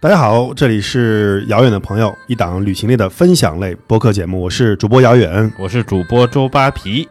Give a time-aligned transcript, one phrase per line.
[0.00, 5.52] 大家好，这里是遥远的朋友，一档旅行类的分享类播客节目，我是主播遥远。
[5.58, 7.08] 我是主播周扒皮。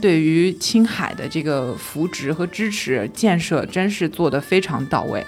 [0.00, 5.24] 对于青海的这个扶植和支持建设，真是做得非常到位。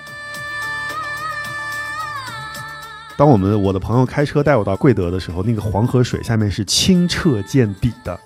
[3.17, 8.19] 当我们我的朋友开车带我到贵德的时候，那个黄河水下面是清澈见底的。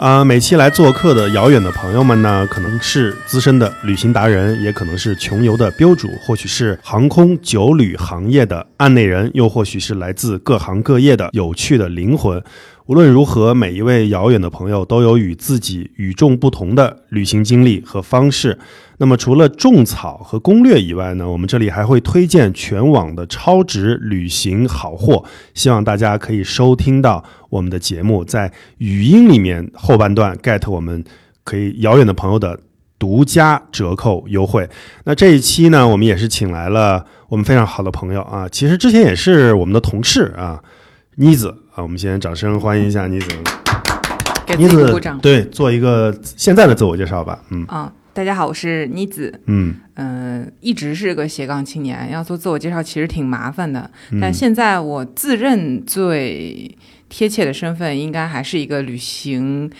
[0.00, 12.42] 啊，每期来做客的遥远的朋友们呢，可能是资深的旅行达人，也可能是穷游的标主，或许是航空酒旅行业的案内人，又或许是来自各行各业的有趣的灵魂。
[12.90, 18.58] 无论如何，每一位遥远的朋友都有与自己与众不同的旅行经历和方式。
[18.98, 25.24] 那么，除了种草和攻略以外呢，我们这里还会推荐全网的超值旅行好货，
[25.54, 31.04] 希望大家可以收听到我们的节目，在语音里面后半段 get 我们
[31.44, 32.58] 可以遥远的朋友的
[32.98, 34.68] 独家折扣优惠。
[35.04, 40.60] 那这一期呢，我们也是请来了我们非常好的朋友啊，其实之前也是我们的同事啊，
[41.14, 41.54] 妮子。
[41.82, 43.26] 我们先掌声欢迎一下妮子，
[44.58, 45.18] 妮子鼓掌。
[45.20, 47.42] 对，做一个现在的自我介绍吧。
[47.50, 49.40] 嗯啊，大家好，我是妮子。
[49.46, 53.90] 嗯嗯，一直是个斜杠青年，要做自我介绍其实挺麻烦的。
[54.20, 56.76] 但现在我自认最
[57.08, 59.70] 贴切的身份，应该还是一个旅行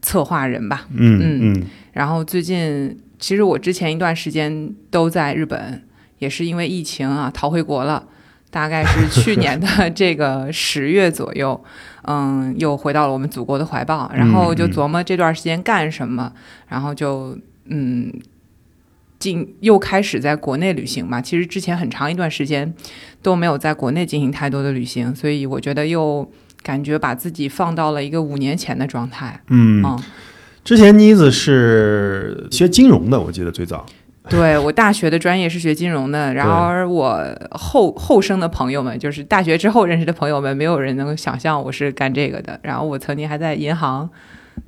[0.00, 0.86] 策划人吧。
[0.94, 1.66] 嗯嗯嗯。
[1.92, 5.82] 然后最近，其实我之前一段时间都在日本，
[6.18, 8.04] 也是因为疫情啊，逃回国了。
[8.50, 11.62] 大概是去年的 这个十月左右，
[12.04, 16.32] 嗯，又回到了我们祖国的怀抱，然后就琢磨这段时间干什么，
[16.68, 17.36] 然后就
[17.66, 18.12] 嗯，
[19.18, 21.20] 进又开始在国内旅行嘛。
[21.20, 22.72] 其实之前很长一段时间
[23.22, 26.30] 都没有在国内进行太多的旅行，所以我觉得又
[26.62, 29.40] 感觉把自己放到了一个五年前的状态。
[29.48, 29.84] 嗯，
[30.64, 33.84] 之前妮子是学金融的，我记得最早。
[34.30, 42.58] 对我大学的专业是学金融的，然而我后后生的朋友们，就是大学之后认识的朋友们，没有人能够想象我是干这个的。
[42.62, 44.08] 然后我曾经还在银行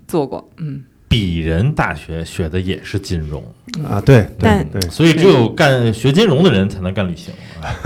[0.06, 0.84] 做过，嗯。
[1.10, 3.42] 鄙人大学学的也是金融
[3.84, 7.34] 啊，对，但对，所以只有干学金融的人才能干旅行，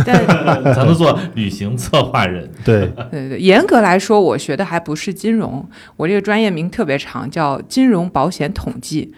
[0.04, 0.14] 但
[0.74, 2.46] 才能做旅行策划人。
[2.62, 9.14] 对，对对，严格来说，我学的还不是金融，我这个专业名特别长，叫金融保险统计。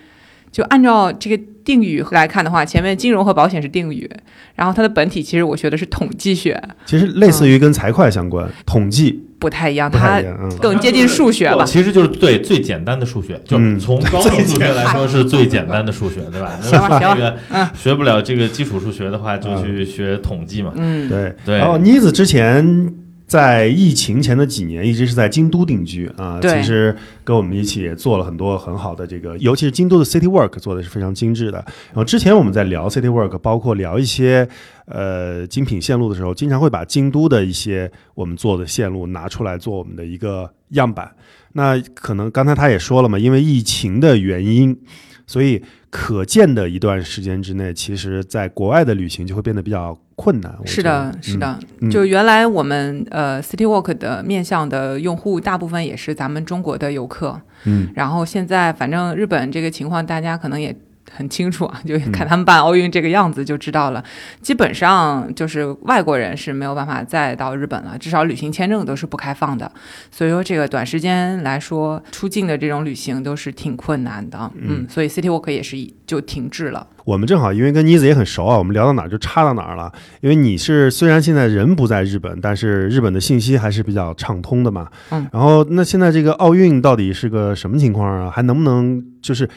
[0.56, 4.10] 就按照这个定语来看的话，前面金融和保险是定语，
[4.54, 10.18] 然后它的本体其实我学的是统计学，其实类似于跟财会相关，统计不太一样，它
[10.58, 11.62] 更接近数学了。
[11.66, 16.56] 其实就是对最简单的数学，就从高等数学来说是最简单的数学，对吧？
[16.64, 17.18] 行了行
[17.50, 20.72] 了，学不了这个基础数学的话，就去学统计嘛。
[20.76, 21.58] 嗯，对对。
[21.58, 22.94] 然后妮子之前。
[23.26, 26.38] 在疫情前的几年，一直是在京都定居啊。
[26.40, 31.58] 其实跟我们一起也做了很多很好的这个，尤其是京都的 City Work 做的是非常精致的。
[31.88, 34.48] 然后之前我们在聊 City Work，包括聊一些
[34.86, 41.10] 呃精品线路的时候，经常会把京都的一些我们做的线路拿出来做我们的一个样板。
[41.54, 44.78] 那可能刚才他也说了嘛，因为疫情的原因，
[45.26, 45.62] 所以。
[45.98, 50.54] 可见的一段时间之内，其实在国外的旅行就会变得比较困难。
[50.66, 51.58] 是的，是的。
[51.90, 57.40] 就原来我们呃，City Walk 的面向的用户，大部分也是咱们中国的游客。
[57.64, 57.88] 嗯。
[57.94, 60.76] 然后现在，反正日本这个情况，大家可能也。
[61.16, 64.04] 很清楚啊， 就看他们办奥运这个样子就知道了。
[64.42, 69.70] 基本上就是外国人是没有办法再到日本了，至少旅行签证都是不开放的。
[70.10, 74.50] 所以说这个短时间来说，出境的这种旅行都是挺困难的。
[74.60, 76.86] 嗯，所以 City Walk 也是就停滞了。
[77.04, 79.92] 我们正好因为跟妮子也很熟啊，我们聊到哪儿就插到哪儿了。
[80.20, 84.88] 因为你是虽然现在人不在日本，但是日本的信息还是比较畅通的嘛。
[85.10, 85.26] 嗯。
[85.32, 88.30] 然后那现在这个奥运到底是个什么情况啊？
[88.30, 89.48] 还能不能就是？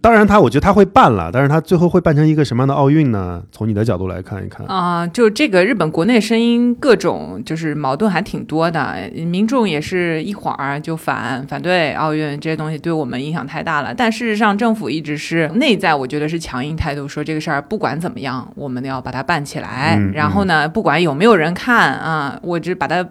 [0.00, 3.42] 当然，他我觉得他会办了，但是他最后会办成一个什么样的奥运呢？
[3.52, 13.94] 从你的角度来看一看啊，就这个日本国内声音各种就是矛盾还挺多的，民众也是一会儿就反反对奥运这些东西对我们影响太大了。
[13.94, 20.00] 但事实上，政府一直是内在我觉得是强硬态度，说这个事儿不管怎么样，我们要把它办起来。
[20.14, 23.06] 然后呢，不管有没有人看啊，我只把它。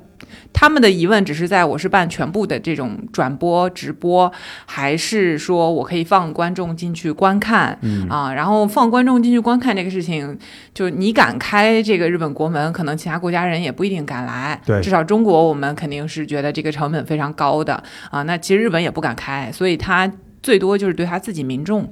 [0.51, 4.31] 他们的疑问只是在我是办全部的这种转播直播，
[4.65, 7.77] 还是说我可以放观众进去观看？
[7.81, 10.37] 嗯啊，然后放观众进去观看这个事情，
[10.73, 14.59] 就是你敢开这个日本国门，可能其他国家人也不一定敢来。
[14.65, 17.81] 对至少中国我们肯定是觉得这个成本非常高的
[18.11, 18.23] 啊。
[18.23, 20.11] 那其实日本也不敢开，所以他
[20.41, 21.91] 最多就是对他自己民众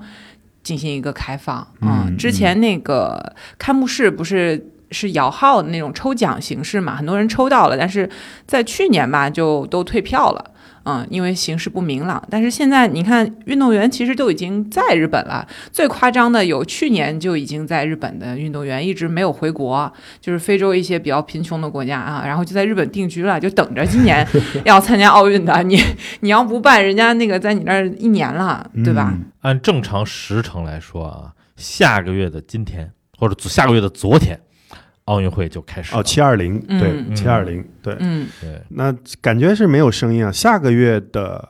[0.63, 2.05] 进行一个开放啊。
[2.07, 4.67] 嗯之前那个开幕式不是。
[4.91, 8.09] 是摇号的那种抽奖形式嘛，很多人抽到了，但是
[8.45, 10.51] 在去年吧就都退票了，
[10.83, 12.21] 嗯，因为形势不明朗。
[12.29, 15.47] 但是现在你看，运动员其实都已经在日本了。
[15.71, 24.27] 最夸张的有去年就已经在日本的运动员一直没有回国，就是非洲一些比较贫穷的国家啊，然后就在日本定居了，就等着今年
[24.65, 25.63] 要参加奥运的。
[25.63, 25.81] 你
[26.19, 29.09] 你要不办，人家那个在你那儿一年了，对吧？
[29.13, 34.39] 嗯按正常时程来说啊，下个月的今天或者下个月的昨天，
[35.11, 35.99] 奥运会就开始了。
[35.99, 37.97] 哦，七二零，对，嗯七二零，对。
[37.99, 40.31] 嗯，对，那感觉是没有声音啊。
[40.31, 41.49] 下个月的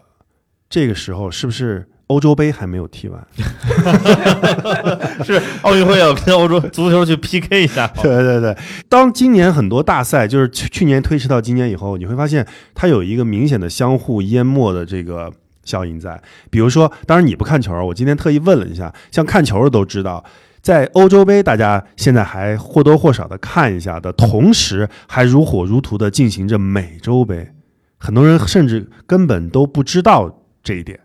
[0.68, 3.24] 这个时候，是不是欧洲杯还没有踢完？
[5.24, 7.86] 是奥运会要跟欧洲足球去 PK 一下。
[8.02, 8.58] 对对对，
[8.90, 12.44] 当今年很多大赛就是去去年推迟到今年以后，你会发现
[12.74, 15.32] 它有一个明显的相互淹没的这个
[15.64, 16.20] 效应在。
[16.50, 20.24] 比如说，当然你不看球，我今天特意问了一下，像看球的都知道。
[20.62, 27.52] 在欧洲杯，大家现在还或多或少的看一下的同时，还如火如荼的进行着美洲杯，
[27.98, 31.00] 很多人甚至根本都不知道这一点，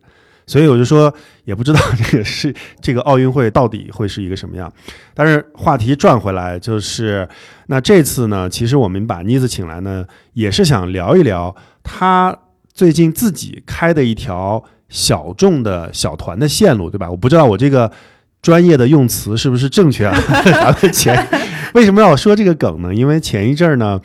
[0.46, 1.12] 所以我就说，
[1.44, 4.70] 也不知道这个是这个奥运会到底会是一个什么样。
[5.14, 7.26] 但是话题转回来，就是
[7.68, 10.04] 那这次呢，其实我们把妮子请来呢，
[10.34, 12.36] 也是想聊一聊她
[12.74, 17.10] 最近自己开的一条小众的小团的线路，对吧？
[17.10, 17.90] 我不知道我这个
[18.46, 20.16] 专业的用词是不是正确啊？
[20.44, 21.26] 咱们前
[21.74, 22.94] 为什么要说这个梗呢？
[22.94, 24.00] 因为前一阵儿呢。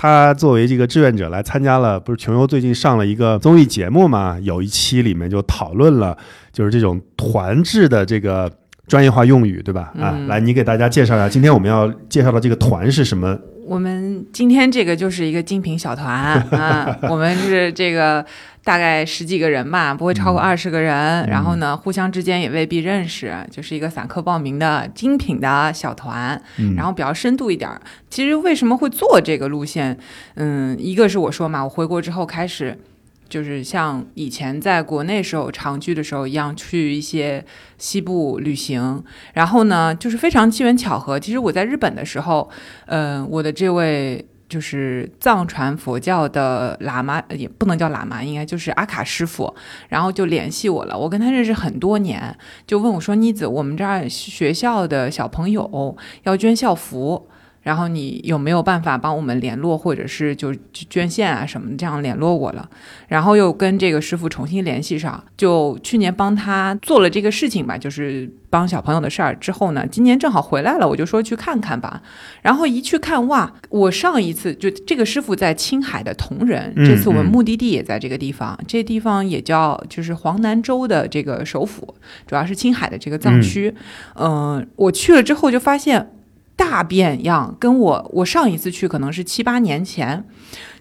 [0.00, 4.38] 他作为这个志愿者来参加了，不是穷游最近上了一个综艺节目嘛？
[4.42, 6.16] 有一期里面就讨论了，
[6.52, 8.48] 就是这种团制的这个
[8.86, 9.92] 专业化用语，对吧？
[9.98, 13.36] 啊，嗯来，你给大家介绍一下，今天我们要介绍的这个团是什么？
[13.68, 16.10] 我们今天这个就是一个精品小团
[16.52, 18.24] 啊， 我们是这个
[18.64, 21.26] 大概十几个人吧，不会超过二十个人。
[21.28, 26.40] 然后呢，互相之间也未必认识，就是一个散客报名的精品的小团。
[26.56, 27.80] 嗯然后比较深度一点儿。
[28.08, 29.98] 其实为什么会做这个路线？
[30.36, 32.78] 嗯，一个是我说嘛，我回国之后开始。
[33.28, 37.44] 就是像以前在国内时候长居的时候一样，去一些
[37.76, 39.02] 西部旅行。
[39.34, 41.20] 然后呢，就是非常机缘巧合。
[41.20, 42.48] 其实我在日本的时候，
[42.86, 49.54] 呃，我的这位就是藏传佛教的喇嘛，也不能叫喇嘛，应该就是阿卡师傅，
[49.88, 50.98] 然后就联系我了。
[50.98, 52.34] 我跟他认识很多年，
[52.66, 57.28] 就问我说：“妮子，我们这儿学校的小朋友要捐校服。”
[57.68, 62.66] 然后你有没有办法帮我们联络，或者是就捐献啊什么，这样联络我了。
[63.08, 69.36] 然后又跟这个师傅重新联系上，就去年帮他做了这个事情吧，就是帮小朋友的事儿。
[69.36, 72.00] 之后呢，今年正好回来了，我就说去看看吧。
[72.40, 73.52] 然后一去看，哇！
[73.68, 78.58] 我上一次就这个师傅在青海的铜仁，这次我们目的地也在这个地方。
[78.66, 81.94] 这地方也叫就是黄南州的这个首府，
[82.26, 83.74] 主要是青海的这个藏区。
[84.14, 86.12] 嗯、我去了之后就发现。
[86.58, 90.24] 大变样，跟我我上一次去可能是七八年前，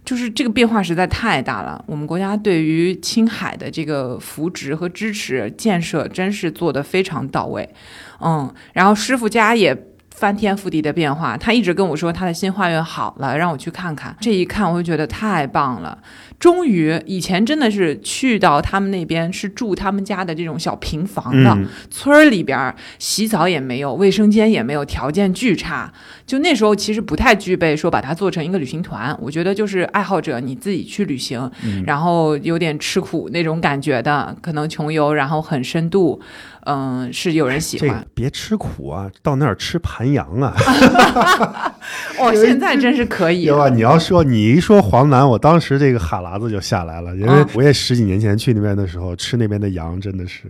[0.04, 1.86] 就是这个变化实在太大了。
[1.88, 7.70] 我们国家对于青海的这个扶植和支持建设，真是做得非常到位。
[8.20, 9.78] 嗯，然后师傅家也
[10.18, 14.18] 翻天覆地的变化，他一直跟我说他的新花园好了，让我去看看。
[14.20, 15.96] 这一看我就觉得太棒了。
[16.40, 25.92] 终于，以前真的是去到他们那边是住他们家的这种小平房的，嗯村儿里边儿洗澡也没有，卫生间也没有，条件巨差。
[26.26, 31.50] 就那时候其实不太具备说把它做成一个旅行团，我觉得就是爱好者你自己去旅行，
[31.86, 36.20] 然后有点吃苦那种感觉的，可能穷游，然后很深度，
[36.70, 38.06] 嗯，是有人喜欢这个。
[38.14, 40.54] 别吃苦啊，到那儿吃盘羊啊，
[42.20, 43.70] 哦，现在真是可以对吧？
[43.70, 50.42] 你要说你一说黄南，我当时这个哈喇子就下来了，因为啊我也十几年前去那边的时候，吃那边的羊真的是，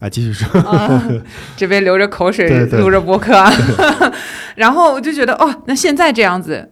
[0.00, 1.02] 啊，继续说，啊，
[1.56, 3.32] 这边流着口水录着播客，
[4.56, 6.68] 然后我就觉得哦，那现在这样子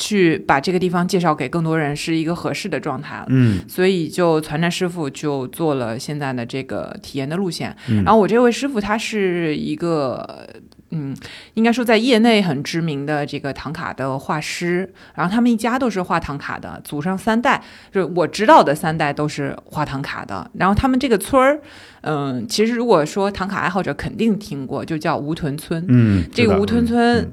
[0.00, 3.26] 去把这个地方介绍给更多人是一个合适的状态了。
[3.28, 7.76] 嗯所以就传战师傅就做了现在的这个体验的路线。
[7.88, 10.48] 嗯然后我这位师傅他是一个。
[10.92, 11.16] 嗯，
[11.54, 20.50] 应该说在业内很知名的这个唐卡的画师，然后他们一家都是画唐卡的，祖上三代，就是我知道的三代都是画唐卡的。
[20.54, 21.60] 然后他们这个村儿，
[22.00, 25.84] 嗯，其实如果说唐卡爱好者肯定听过，就叫吴屯村。
[25.86, 27.32] 嗯，这个吴屯村嗯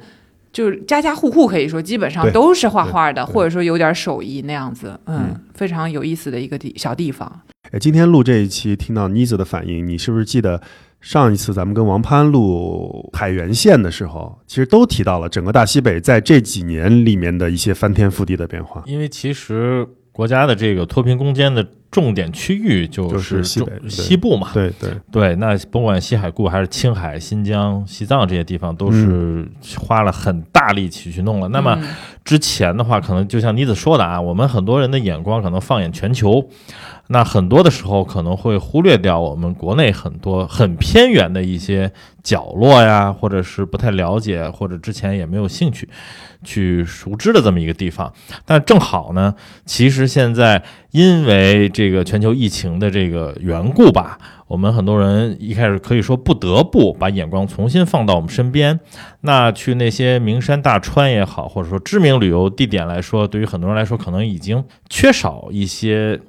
[0.51, 7.41] 就是家家户户可以说基本上都是画画的，或者说有点手艺那样子，嗯，嗯非常有意思的一个地小地方。
[7.71, 10.61] 哎，今天录这一期，听到妮子的反应，你是不是记得
[11.01, 18.81] 上一次咱们跟王攀录海原县的时候，其实都提到了整个大西北在这几年里面的一些翻天覆地的变化？
[18.85, 29.49] 因为其实国家的这个脱贫攻坚的重点区域就就是西北西部嘛，对对，对，那甭管西海固还是青海、新疆、西藏这些地方，都是
[29.79, 31.47] 花了很大力气去弄了。
[31.47, 31.87] 那么嗯
[32.23, 36.47] 之前的话，可能就像妮子说的啊，我们很多人的眼光可能放眼全球，
[37.07, 45.87] 那很多的时候可能会忽略掉我们国内很多很偏远的一些角落呀，或者是不太了解，或者之前也没有兴趣
[46.43, 48.13] 去熟知的这么一个地方。
[48.45, 49.33] 但正好呢，
[49.65, 54.17] 其实现在因为这个全球疫情的这个缘故吧，
[54.47, 58.79] 我们很多人一开始可以说不得不把眼光重新放到我们身边。
[59.21, 66.19] 那去那些名山大川也好，或者说知名旅游地点来说，对于很多人来说，可能已经缺少一些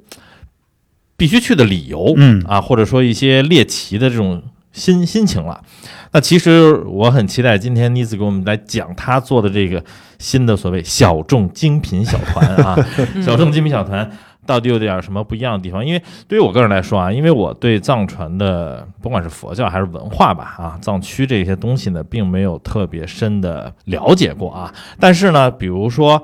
[1.17, 2.13] 必须去的理由。
[2.17, 5.63] 嗯啊，或者说一些猎奇的这种心心情了。
[6.11, 9.85] 那其实我很期待今天妮子给我们来讲她做的这个
[10.19, 12.75] 新的所谓小众精品小团啊，
[13.15, 14.11] 嗯 小众精品小团
[14.49, 15.85] 到底有点什么不一样的地方？
[15.85, 24.73] 因为对于我个人来说啊，因为我对藏传的不管是佛教还是文化吧啊，藏区这些东西呢，并没有特别深的了解过啊。
[24.99, 26.23] 但是呢，比如说，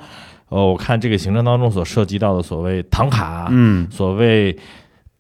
[0.49, 4.57] 呃，我看这个行程当中所涉及到的所谓唐卡，嗯所谓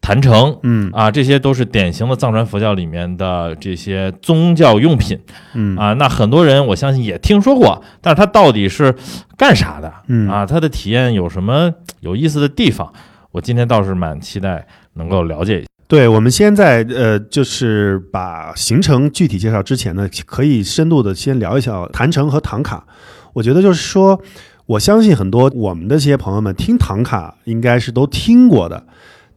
[0.04, 5.18] 坛城，嗯啊，这些都是典型的藏传佛教里面的这些宗教用品
[5.54, 5.94] 嗯啊。
[5.94, 8.94] 那很多人我相信也听说过，但是它到底是
[9.38, 10.44] 干啥的嗯啊？
[10.44, 12.92] 它的体验有什么有意思的地方？
[13.32, 15.68] 我今天倒是蛮期待能够了解一下。
[15.88, 22.86] 对，我们现在呃，就是把行程具体介绍之前呢，可以深度的先聊一下坛城和唐卡。
[23.32, 24.20] 我觉得就是说，
[24.66, 28.86] 我相信很多我们的这些朋友们听唐卡应该是都听过的，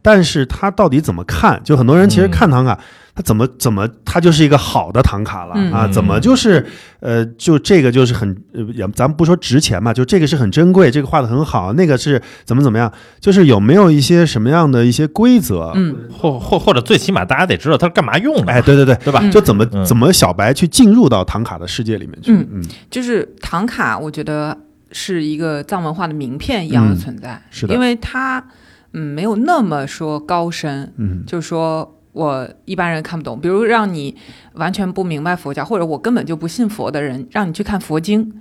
[0.02, 1.60] 但是他到底怎么看？
[1.64, 2.78] 就很多人其实嗯看唐卡，
[3.14, 5.86] 他怎么怎么他就是一个好的唐卡了、嗯啊？
[5.86, 6.64] 嗯怎么就是
[7.00, 12.90] 呃，就这个就是很呃，也咱们不说值钱嘛，就这个是很珍贵，这个画的很好，那个是怎么怎么样？
[13.20, 15.72] 就是有没有一些什么样的一些规则？
[15.74, 19.20] 嗯或或或者最起码大家得知道它是干嘛用的，哎，对对对，对吧？
[19.22, 22.32] 嗯就怎么嗯怎么小白去进入到唐卡的世界里面去？
[22.32, 24.56] 嗯嗯，就是唐卡，我觉得
[24.92, 28.42] 是一个藏文化的名片一样的存在，嗯是的因为它
[28.92, 34.16] 嗯没有那么说高深，嗯就是说我一般人看不懂，比如让你
[34.54, 38.40] 完全不明白佛教，或者我根本就不信佛的人，让你去看佛经，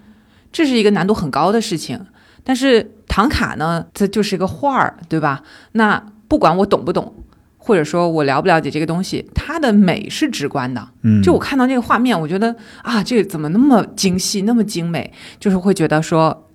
[0.51, 2.05] 这是一个难度很高的事情。
[2.43, 5.43] 但是唐卡呢，这就是一个画儿，对吧？
[5.73, 7.13] 那不管我懂不懂，
[7.57, 10.87] 或者说我了不了解这个东西，它的美是直观的。
[11.01, 16.46] 嗯，就我看到那个画面，我觉得啊，这个怎么那么精细，那么精美，就是会觉得说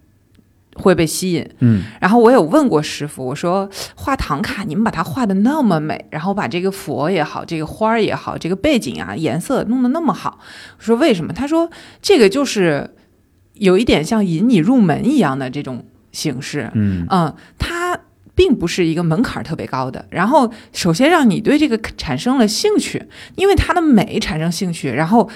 [0.77, 1.49] 会被吸引。
[1.61, 10.39] 嗯然后我有问过师傅，我说画唐卡，你们把它画的那么美，然后把这个佛也好，这个花儿也好，这个背景啊颜色弄得那么好，
[10.79, 11.33] 我说为什么？
[11.33, 12.95] 他说这个就是
[13.55, 17.99] 有一点像引你入门一样的这种形式，嗯嗯，它
[18.35, 20.07] 并不是一个门槛儿特别高的。
[20.09, 25.29] 然后，首先让你对这个产生了兴趣，因为它的美产生兴趣，然后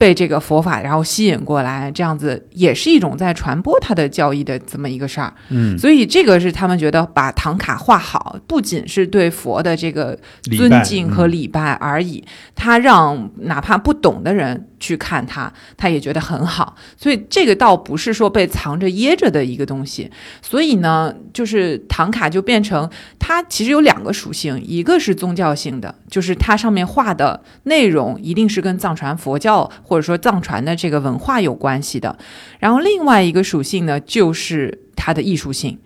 [0.00, 5.30] 被这个佛法然后吸引过来，这样子也是一种在传播他的教义的这么一个事儿。
[5.50, 10.18] 嗯，所以这个是他们觉得把唐卡画好，不仅是对佛的这个
[10.56, 16.74] 尊敬和嗯礼拜而已，他让哪怕不懂的人去看它，他也觉得很好。
[16.96, 20.10] 所以这个倒不是说被藏着掖着的一个东西。
[20.42, 32.18] 所以呢，就是唐卡就变成它其实有两个属性，一个是宗教性的，就是它上面画的内容一定是跟藏传佛教或者说藏传的这个文化有关系的。
[32.58, 35.78] 然后另外一个属性呢，就是它的艺术性。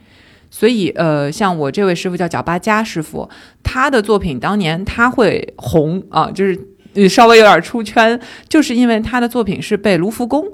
[0.50, 3.28] 所以，呃，像我这位师傅叫角巴加师傅，
[3.64, 6.56] 他的作品当年他会红啊，就是
[7.08, 10.44] 稍微有点出圈，就是因为他的作品是被卢浮宫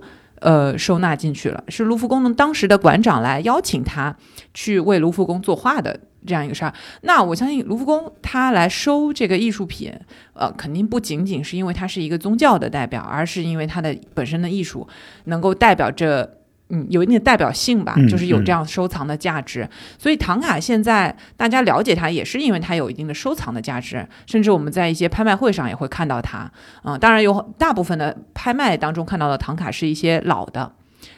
[0.41, 4.17] 呃收纳进去了，是卢浮宫的当时的馆长来邀请他
[4.55, 6.73] 去为卢浮宫作画的这样一个事儿。
[7.03, 9.93] 那我相信卢浮宫他来收这个艺术品，
[10.33, 14.89] 呃，肯定不仅仅是因为它是一个宗教的代表，而是因为它的本身的艺术
[15.25, 16.37] 能够代表着。
[16.71, 19.69] 嗯，有一定的代表性吧，嗯就是有嗯这样收藏的价值。
[19.99, 26.51] 所以唐卡现在大家了解它，也是因为它有一定的收藏的价值，甚至我们在一些拍卖会上也会看到它。
[26.85, 30.73] 嗯，当然有大部分的拍卖当中看到的唐卡是一些老的。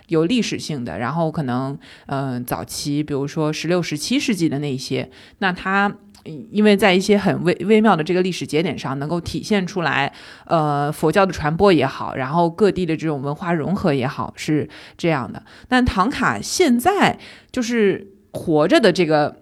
[0.09, 10.13] 有历史性的，然后可能嗯、呃早期，比如说十六、十七世纪的那一些，那它嗯因为在一些很微微妙的这个历史节点上，能够体现出来，
[10.47, 15.43] 呃，佛教的传播也好，然后各地的这种文化融合也好，是这样的。
[15.69, 17.19] 但唐卡现在
[17.51, 19.37] 就是活着的这个。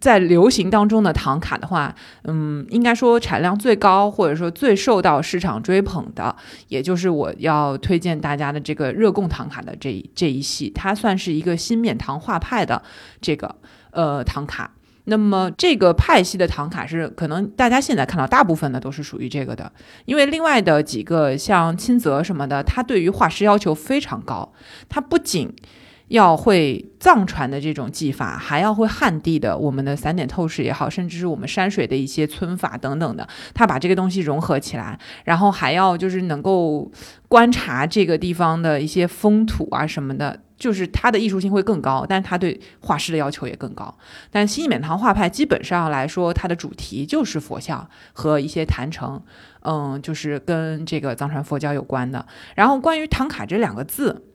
[0.00, 6.34] 在流行当中的唐卡的话，嗯，应该说产量最高，或者说最受到市场追捧的，
[6.68, 12.82] 也就是我要推荐大家的这个热贡唐卡的这这一系，它算是一个新冕唐画派的
[13.20, 13.54] 这个
[13.90, 14.72] 呃唐卡。
[15.04, 19.72] 那么这个派系的唐卡是可能大家现在看到大部分的都是属于这个的，
[20.04, 24.52] 因为另外的几个像钦泽什么的，他对于画师要求非常高，
[24.88, 25.52] 他不仅
[26.12, 36.92] 要会藏传的这种技法，还要会汉地的我们的散点透视也好，甚至是我们山水的一些皴法等等的，他把这个东西融合起来，然后还要就是能够
[37.28, 43.96] 观察这个地方的一些风土啊什么的，就是它的艺术性会更高，但是它对画师的要求也更高。
[44.30, 49.22] 但新冕堂画派基本上来说，它的主题就是佛像和一些坛城，
[49.62, 52.26] 嗯，就是跟这个藏传佛教有关的。
[52.54, 54.26] 然后关于唐卡这两个字。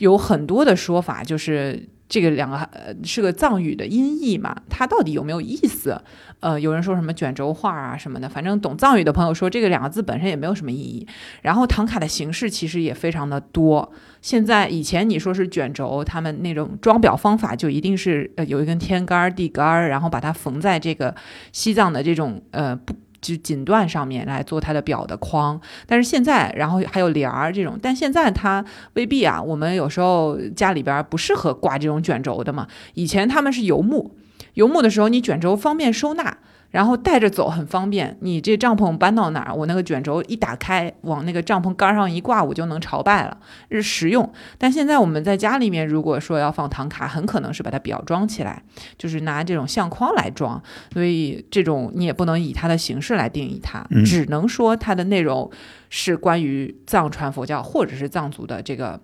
[0.00, 6.02] 有很多的说法，就是这个两个呃是个藏语的音译嘛，它到底有没有意思？
[6.40, 11.06] 呃，有人说什么卷轴画啊什么的，反正懂藏语的朋友说这个两个字本身也没有什么意义。
[11.42, 13.92] 然后唐卡的形式其实也非常的多。
[14.20, 21.14] 现在以前你说是卷轴，他们那种装裱方法就一定是呃有一根天杆地杆，然后把它缝在这个
[21.52, 22.94] 西藏的这种呃不。
[23.20, 29.40] 就锦缎上面来做它的表的框，但是现在，然后还有帘儿这种，但现在它未必啊。
[29.40, 32.66] 我们有时候家里边不适合挂这种卷轴的嘛。
[32.94, 34.16] 以前他们是游牧，
[34.54, 36.38] 游牧的时候你卷轴方便收纳。
[36.70, 43.36] 然后带着走很方便，你这帐篷搬到哪儿，我那个卷轴一打开，往那个帐篷杆上一挂，我就能朝拜了，
[43.70, 44.32] 是实用。
[44.56, 48.62] 但现在我们在家里面，如果说要放唐卡，很可能是把它裱装起来，
[48.96, 50.62] 就是拿这种相框来装，
[50.92, 55.50] 所以这种你也不能以它的形式来定义它，只能说它的内容
[55.88, 59.00] 是关于藏传佛教或者是藏族的这个。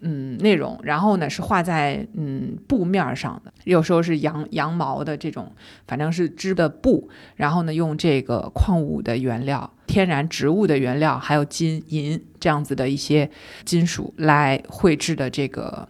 [0.00, 5.50] 嗯，内容，然后呢是画在嗯布面上的，有时候是羊羊毛的这种，
[5.86, 13.30] 反正是织的布，然后呢用这个矿物的原料、天然植物的原料，还有金银这样子的一些
[13.64, 15.88] 金属来绘制的这个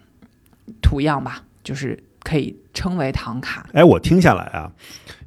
[0.80, 3.68] 图样吧，就是可以称为唐卡。
[3.72, 4.72] 哎，我听下来啊，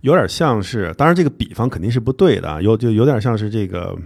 [0.02, 3.98] 有点像是，当然这个比方肯定是不对的啊，有就有点像是这个。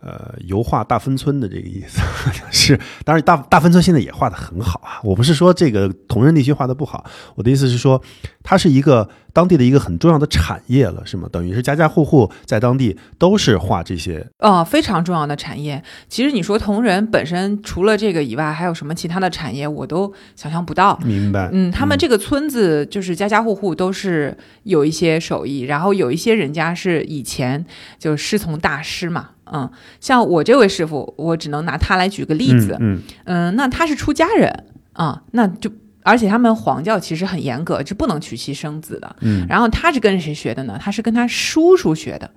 [0.00, 2.00] 呃，油画大芬村的这个意思
[2.52, 5.00] 是，当然大大芬村现在也画的很好啊。
[5.02, 8.00] 我不是说这个同仁地区画的不好，我的意思是说，
[8.44, 11.28] 它是一个当地的一个很重要的产业了，是吗？
[11.32, 15.82] 等于是家家户户在当地都是画这些，呃，非常重要的产业。
[16.08, 20.96] 其实你说同仁本身除了这个以外，还有什么其他的产业，我都想象不到。
[21.04, 21.50] 明白。
[21.52, 27.66] 嗯，他们这个村子就是家家户户都是有一些手艺，然后有一些人家是以前
[27.98, 29.30] 就师从大师嘛。
[29.52, 32.76] 嗯，像我这位师傅，我只能拿他来举个例子。
[32.80, 35.70] 嗯嗯，那他是出家人啊，那就
[36.02, 39.16] 而且他们黄教其实很严格，是不能娶妻生子的。
[39.20, 40.78] 嗯，然后他是跟谁学的呢？
[40.80, 42.30] 他是跟他叔叔学的。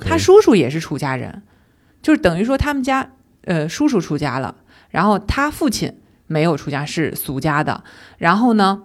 [0.00, 1.42] 他叔叔也是出家人，
[2.02, 3.10] 就是等于说他们家
[3.44, 4.54] 呃叔叔出家了，
[4.90, 5.92] 然后他父亲
[6.26, 7.82] 没有出家，是俗家的。
[8.18, 8.82] 然后呢，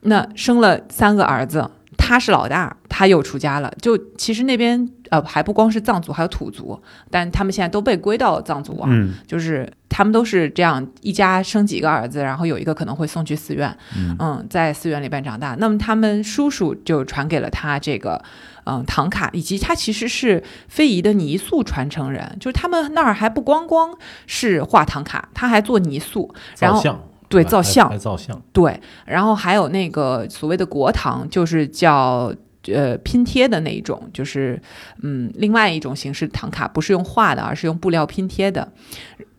[0.00, 1.70] 那生了三个儿子。
[1.98, 3.72] 他是老大，他又出家了。
[3.80, 8.88] 就其实那边呃还不光是藏族，还有土族，但他们现在都被归到藏族啊。
[8.90, 13.76] 嗯，就是他们都是这样，一家生几个儿子，然后有一个可能会送去寺院，
[14.18, 15.54] 嗯，在寺院里边长大。
[15.58, 18.24] 那么他们叔叔就传给了他这个
[18.64, 23.90] 嗯唐卡，以及他其实是非遗的泥塑传承人，就是他们那儿还不光光
[24.26, 26.82] 是画唐卡，他还做泥塑，然后。
[27.28, 32.30] 对，造像，造像，对，然后还有那个所谓的国唐，就是叫
[32.66, 34.60] 呃拼贴的那一种，就是
[35.02, 38.70] 嗯，另外一种形式唐卡，不是用画的，而是用布料拼贴的。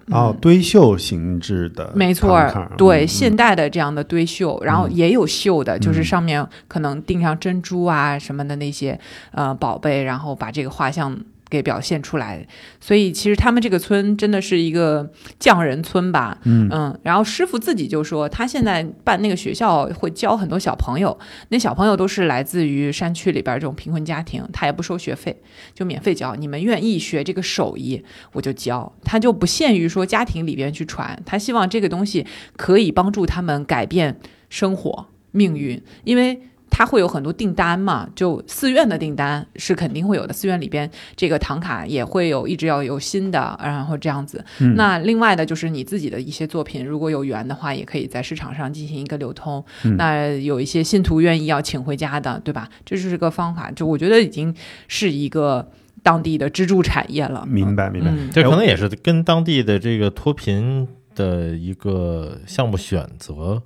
[0.08, 2.38] 哦，堆绣形制的，没错，
[2.78, 9.00] 对，现代的这样的堆绣，然后也有绣的，就是上面可能钉上珍珠啊什么的那些
[9.32, 11.18] 呃宝贝，然后把这个画像。
[11.54, 12.44] 给表现出来，
[12.82, 16.68] 所以其实他们这个村真的是一个匠人村吧，嗯。
[16.72, 21.16] 嗯，然后师傅自己就说，他现在办那个学校会教很多小朋友，
[21.50, 25.40] 那小朋友都是来自于山区里边这种贫困家庭，他也不收学费，
[25.76, 32.26] 就免费教，你们愿意学这个手艺，我就教，他就不限于说家庭里边去传，他希望这个东西
[32.58, 36.42] 可以帮助他们改变生活命运，因为。
[36.76, 44.44] 它会有很多订单嘛，就寺院的订单是肯定会有的，寺院里边这个唐卡也会有一直要有新的，然后这样子。
[44.60, 49.64] 嗯那另外的就是你自己的一些作品，如果有缘的话，也可以在市场上进行一个流通。
[49.84, 52.68] 嗯那有一些信徒愿意要请回家的，对吧？
[52.84, 54.52] 这就是个方法，就我觉得已经
[54.88, 55.70] 是一个
[56.02, 57.46] 当地的支柱产业了。
[57.48, 58.10] 明白明白。
[58.10, 63.62] 嗯，这可能也是跟当地的这个脱贫的一个项目选择，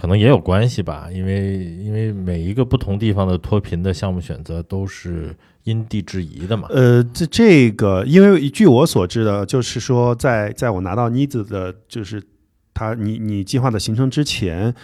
[0.00, 1.08] 可能也有关系吧。
[1.12, 5.34] 因为因为每一个不同地方的脱贫的项目选择都是
[5.64, 6.66] 因地制宜的嘛。
[6.70, 12.22] 呃，这这个，因为据我所知的，就是说在，在我拿到妮子的，就是
[12.72, 14.74] 他你你计划的行程之前，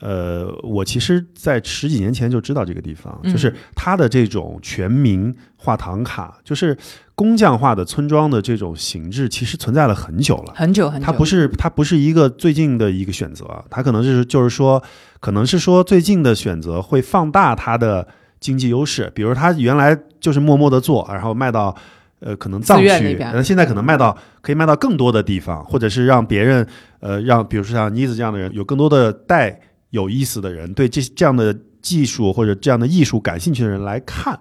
[0.00, 6.76] 呃，我其实，在十几年前就知道这个地方，嗯就是它的这种全民画唐卡，就是
[7.22, 10.52] 工匠化的村庄的这种形制，其实存在了很久了。
[10.56, 14.82] 很久很久，它不是它不是一个最近的一个选择，它可能是就是说，
[15.20, 18.04] 可能是说最近的选择会放大它的
[18.40, 21.72] 经济优势，比如它原来就是默默的做，然后卖到
[22.18, 26.66] 呃可能藏区，那现在可能卖到可以卖到更多的地方，或者是让别人
[26.98, 34.36] 呃让比如说像妮子这样的人有更多的带有意思的人对这这样的技术或者这样的艺术感兴趣的人来看，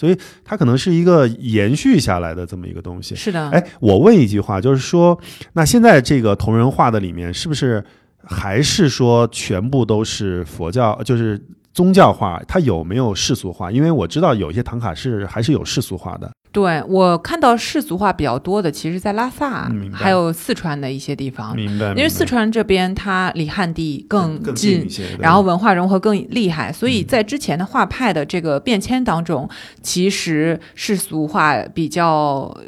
[0.00, 3.14] 所以它可能是一个延续下来的这么一个东西。
[3.14, 5.20] 是的，哎，我问一句话，就是说，
[5.52, 7.84] 那现在这个同人画的里面，是不是
[8.24, 11.38] 还是说全部都是佛教，就是
[11.72, 12.42] 宗教化？
[12.46, 13.70] 它有没有世俗化？
[13.70, 16.30] 因为我知道有一些唐卡是还是有世俗化的。
[16.52, 21.90] 对我看到世俗化比较多的，其实在拉萨，还有四川的一些地方，明白？
[21.90, 24.88] 因为四川这边它离汉地更更近一。
[24.88, 29.48] 些，然后文化融合更厉害，所嗯以在之前的画派的这个变迁当中，
[29.80, 32.62] 其实世俗化比较呃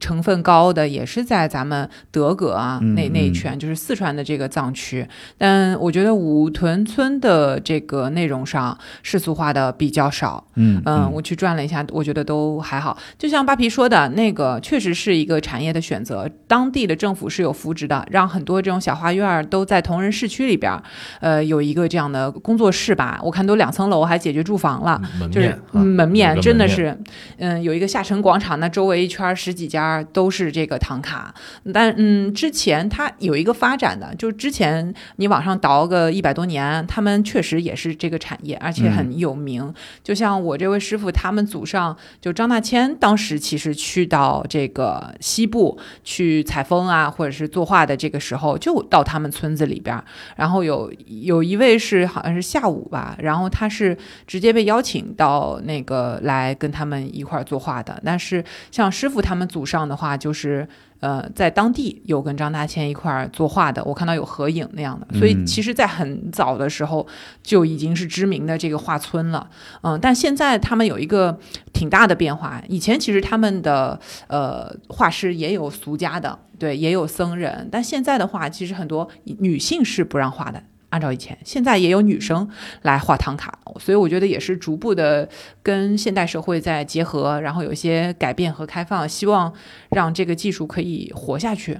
[0.00, 5.06] 成分高的也是在咱们德格啊、嗯那那一嗯圈，就是四川的这个藏区。
[5.36, 12.96] 但我觉得五屯村的这个内容上世俗化的比较少，嗯嗯，我去转了一下，我觉得都还好。
[13.16, 20.82] 就像扒皮说的，那个确实是一个产业的选择，当地的政府是有扶植的，让很多这种小花院儿都在同仁市区里边儿，
[21.20, 23.20] 呃，有一个这样的工作室吧。
[23.22, 25.00] 我看都两层楼，还解决住房了。
[25.30, 26.96] 就是门面真的是，
[27.38, 31.34] 嗯，有一个下沉广场，那周围一圈十几家都是这个唐卡。
[31.72, 39.72] 但嗯，之前它有一个发展的，就是之前你往上倒个一百多年，他们确实也是这个产业，而且很有名。
[40.02, 50.02] 就像我这位师傅，他们祖上就张大千，当时其实去到这个西部去采风啊，或者是作画的这个时候，就到他们村子里边。
[50.36, 53.96] 然后有有一位是好像是下午吧，然后他是
[54.26, 58.00] 直接被邀请到那个来跟他们一块儿作画的。
[58.04, 60.66] 但是像师傅他们祖上的话，就是。
[61.00, 67.06] 呃，在当地有跟张大千一块儿作画的，我看到有合影那样的，所以嗯其实，在很早的时候
[67.40, 69.48] 就已经是知名的这个画村了。
[69.82, 71.38] 嗯，但现在他们有一个
[71.72, 72.60] 挺大的变化。
[72.68, 80.60] 以前其实他们的呃画师也有俗家的，对，也有僧人，但现在的话，其实很多女性是不让画的。
[80.90, 82.48] 按照以前，现在也有女生
[82.82, 85.28] 来画唐卡，所以我觉得也是逐步的
[85.62, 89.52] 跟现代社会在结合，然后有一些改变和开放，希望
[89.90, 91.74] 让这个技术可以活下去，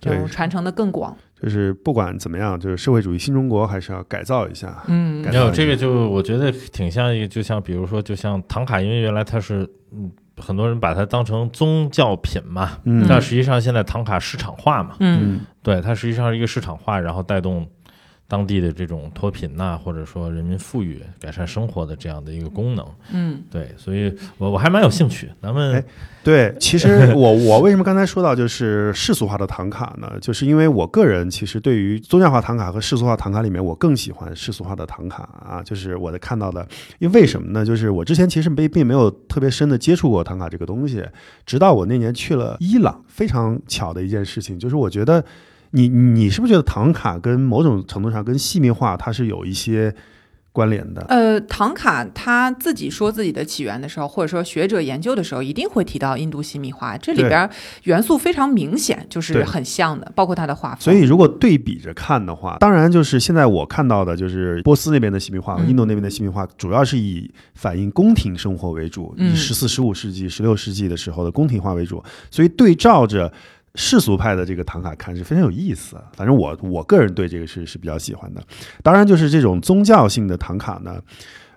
[0.00, 1.16] 就对传承的更广。
[1.42, 4.84] 就是不管怎么样，就是社会主义新中国还是要改造一下。
[4.88, 5.22] 嗯。
[5.22, 13.06] 改没有这个就我觉得挺像一个，就像比如说，就像唐卡，因为原来它是嗯，很多人把它当成宗教品嘛，嗯。
[13.08, 15.40] 但实际上现在唐卡市场化嘛，嗯。
[15.62, 17.66] 对，它实际上是一个市场化，然后带动
[18.30, 22.86] 当地的这种脱贫呐、或者说人民富裕、改善生活的这样的一个功能。
[23.12, 25.28] 嗯对，所以我我还蛮有兴趣。
[25.42, 25.84] 咱们哎
[26.22, 30.12] 对，其实 我我为什么刚才说到就是世俗化的唐卡呢？
[30.20, 36.64] 就是因为我个人其实对于宗教化唐卡和世俗化唐卡里面，我更喜欢世俗化的唐卡啊，就是我的看到的。
[37.00, 37.64] 因为为什么呢？
[37.64, 41.04] 就是我之前其实没并没有特别深的接触过唐卡这个东西，
[41.44, 45.24] 直到我那年去了伊朗，非常巧的一件事情，就是我觉得
[45.72, 49.94] 你你是不是觉得唐卡跟某种程度上跟细密画它是有一些
[50.52, 51.00] 关联的？
[51.08, 57.48] 呃，唐卡他自己说自己的起源的时候，或者说学者研究的时候，一定会提到印度细密画，这里对边
[57.84, 60.80] 元素非常明显，就是很像的，包括它的画风。
[60.80, 73.32] 所以，如果对比着看的话，当然就是现在我看到的，就是波斯那边的细密画和嗯印度那边的细密画，主要是以反映宫廷生活为主，嗯以十四、十五世纪、十六世纪的时候的宫廷画为主，所以对照着。
[73.74, 78.42] 世俗派的这个唐卡看是非常有意思的，反正我我个人对这个是是比较喜欢的。
[78.82, 81.00] 当然，就是这种宗教性的唐卡呢，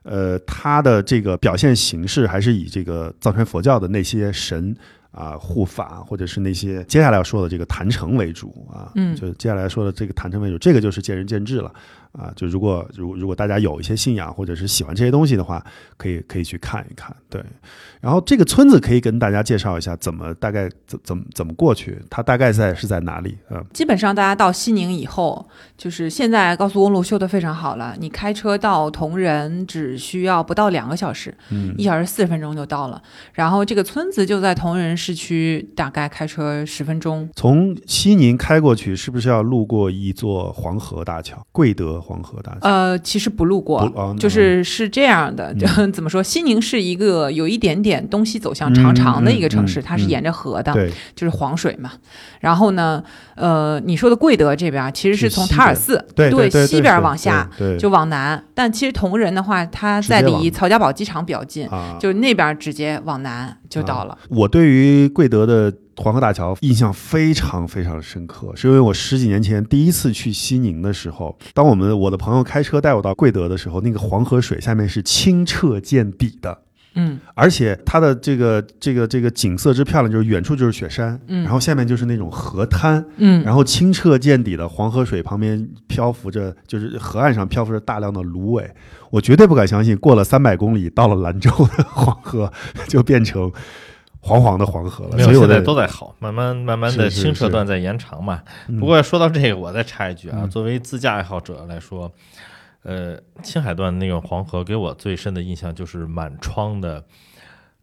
[0.04, 4.76] 呃，它的这个表现形式还是以这个藏传佛教的那些神
[5.12, 11.72] 啊、护法，或者是那些接下来要说的这个坛城为主啊，嗯就接下来说的这个坛城为主，这个就是见仁见智了
[12.14, 15.64] 啊，就如果如如果大家有一些信仰或者是喜欢这些东西的话，
[15.98, 17.16] 可以可以去看一看。
[17.28, 17.44] 对，
[18.00, 23.36] 然后这个村子可以跟大家介绍一下，怎么大概怎怎么怎么过去，它大概在是在哪里？
[23.50, 25.44] 嗯，基本上大家到西宁以后，
[25.76, 33.02] 就是现在高速公路修得非常好了，你开车到铜仁只需要不到两个小时，嗯一小时四十分钟就到了。
[33.34, 37.28] 然后这个村子就在铜仁市区，大概开车十分钟。
[37.36, 41.44] 从西宁开过去，是不是要路过一座黄河大桥？
[41.52, 42.60] 贵德黄河大桥。
[42.62, 46.22] 呃，其实不路过，哦就是是这样的，就、 怎么说？
[46.22, 51.92] 西宁是一个有一点点东西走向长长的一个城市，嗯嗯嗯它是沿着河的，对，就是黄水嘛。
[52.42, 53.02] 然后呢，
[53.36, 56.30] 呃，你说的贵德这边其实是从塔尔寺对
[56.68, 64.18] 西边对往下就往南，但其实铜仁的话，它在离曹家堡机场比较近，啊，就那边直接往南就到了。
[64.30, 76.60] 我对于贵德的黄河大桥印象非常非常深刻，是因为我十几年前第一次去西宁的时候，当我们我的朋友开车带我到贵德的时候，那个黄河水下面是清澈见底的。
[76.96, 88.72] 嗯而且它的这个这个这个景色之漂亮，就是远处就是雪山，嗯然后下面就是那种河滩，嗯，然后清澈见底的黄河水旁边漂浮着，就是河岸上漂浮着大量的芦苇。
[89.10, 92.54] 我绝对不敢相信，过了三百公里到了兰州的黄河
[92.88, 93.52] 就变成
[94.24, 95.18] 黄黄的黄河了。
[95.18, 98.42] 没有，现在都在好，慢慢慢慢的清澈段在延长嘛。
[98.70, 102.10] 嗯不过说到这个，我再插一句啊，嗯作为自驾爱好者来说，
[102.84, 107.04] 呃，青海段那个黄河给我最深的印象就是满窗的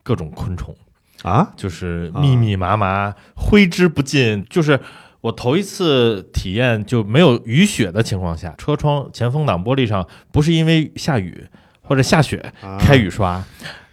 [0.03, 0.75] 各种昆虫，
[1.23, 4.45] 啊，就是啊密密麻麻、挥之不尽。
[4.49, 4.81] 就是
[5.21, 11.47] 我头一次体验，就没有雨雪的情况下，车窗前风挡玻璃上不是因为下雨
[11.83, 13.45] 或者下雪啊开雨刷，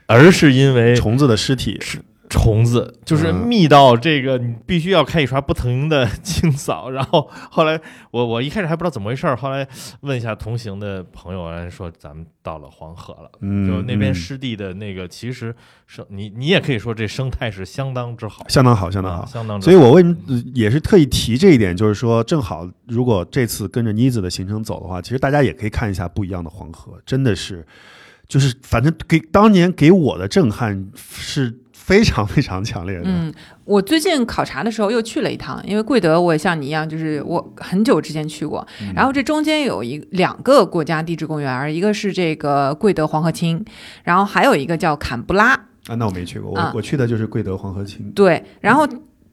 [0.05, 1.77] 而是因为虫子的尸体
[2.29, 6.89] 虫子就是嗯密到这个，你必须要开一刷不停的清扫。
[6.89, 7.79] 然后后来
[8.11, 9.67] 我我一开始还不知道怎么回事儿，后来
[10.01, 13.31] 问一下同行的朋友，人家说咱们到了黄河了。
[13.41, 19.25] 嗯，就那边嗯湿地的那个，其实生你你也可以说这生态是相当之好，相当好，相当啊好。
[19.25, 19.71] 相当之好。
[19.71, 27.65] 所以我为什么呃也是特意提这一点，就是说，正好如果这次跟着妮子的行程走的话，其实大家也可以看一下不一样的黄河，真的是，
[28.27, 31.57] 就是反正给当年给我的震撼是
[31.87, 33.03] 非常非常强烈的。
[33.05, 38.67] 嗯，我最近考察的时候又去了一趟，因为贵德我也像你一样，就是我很久之前去过。
[38.81, 43.63] 嗯然后这中间有一两个国家地质公园，一个是这个贵德黄河清，
[44.03, 45.53] 然后还有一个叫坎布拉。
[45.87, 48.11] 啊，那我没去过，我、啊我去的就是贵德黄河清。
[48.11, 48.85] 对，然后。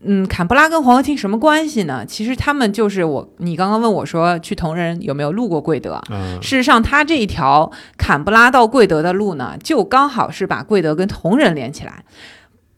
[0.07, 2.05] 嗯，坎布拉跟黄河清什么关系呢？
[2.05, 12.05] 其实他们就是我，你刚刚问我说去铜仁有没有路过贵德，嗯事实上，它这一条坎布拉到贵德的路呢，就刚好是把贵德跟铜仁连起来。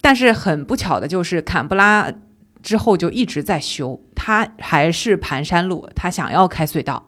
[0.01, 2.13] 但是很不巧的就是，坎布拉
[2.63, 7.07] 之后就一直在修，它还是盘山路，他想要开隧道。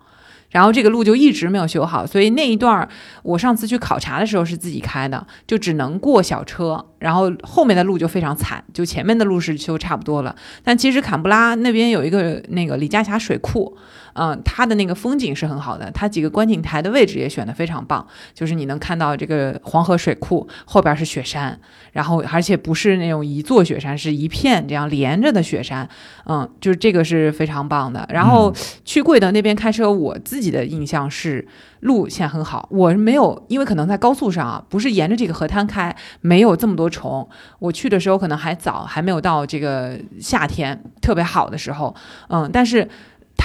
[0.50, 2.88] 然后这个路就一直没有修好，所以那一段
[3.22, 10.34] 我上次去考察的时候是自己开的，就只能过小车，然后后面的路就非常惨，就前面的路是修差不多了。
[10.64, 13.76] 但其实坎布拉那边有一个那个李家峡水库，
[14.18, 18.04] 嗯，它的那个风景是很好的，它几个观景台的位置也选得非常棒，
[18.34, 21.58] 就是你能看到这个黄河水库后边是雪山，
[21.92, 25.88] 然后而且不是那种一座雪山，是一片这样连着的雪山，
[26.26, 28.04] 嗯，就是这个是非常棒的。
[28.10, 28.52] 然后
[28.84, 31.46] 去贵德那边开车，我自己的印象是
[31.80, 37.28] 路线很好，我是没有，因为可能在高速上啊，不是沿着这个河滩开，没有这么多虫。
[37.60, 41.94] 我去的时候可能还早，还没有到这个夏天特别好的时候，
[42.28, 42.88] 嗯，但是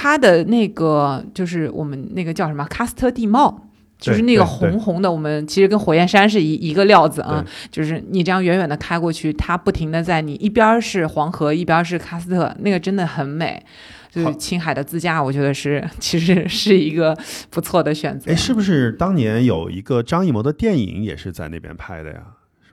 [0.04, 3.68] 它的那个就是我们那个叫什么喀斯特地貌。
[3.96, 13.64] 就是那个红红的，我们其实跟火焰山是一一个料子啊，就是你这样远远的开过去，它不停的在你一边是黄河，一边是喀斯特，那个真的很美。
[14.10, 17.16] 就是青海的自驾，我觉得是 其实是一个
[17.48, 18.30] 不错的选择。
[18.30, 22.20] 哎，是不是当年有一个张艺谋的电影也是在那边拍的呀？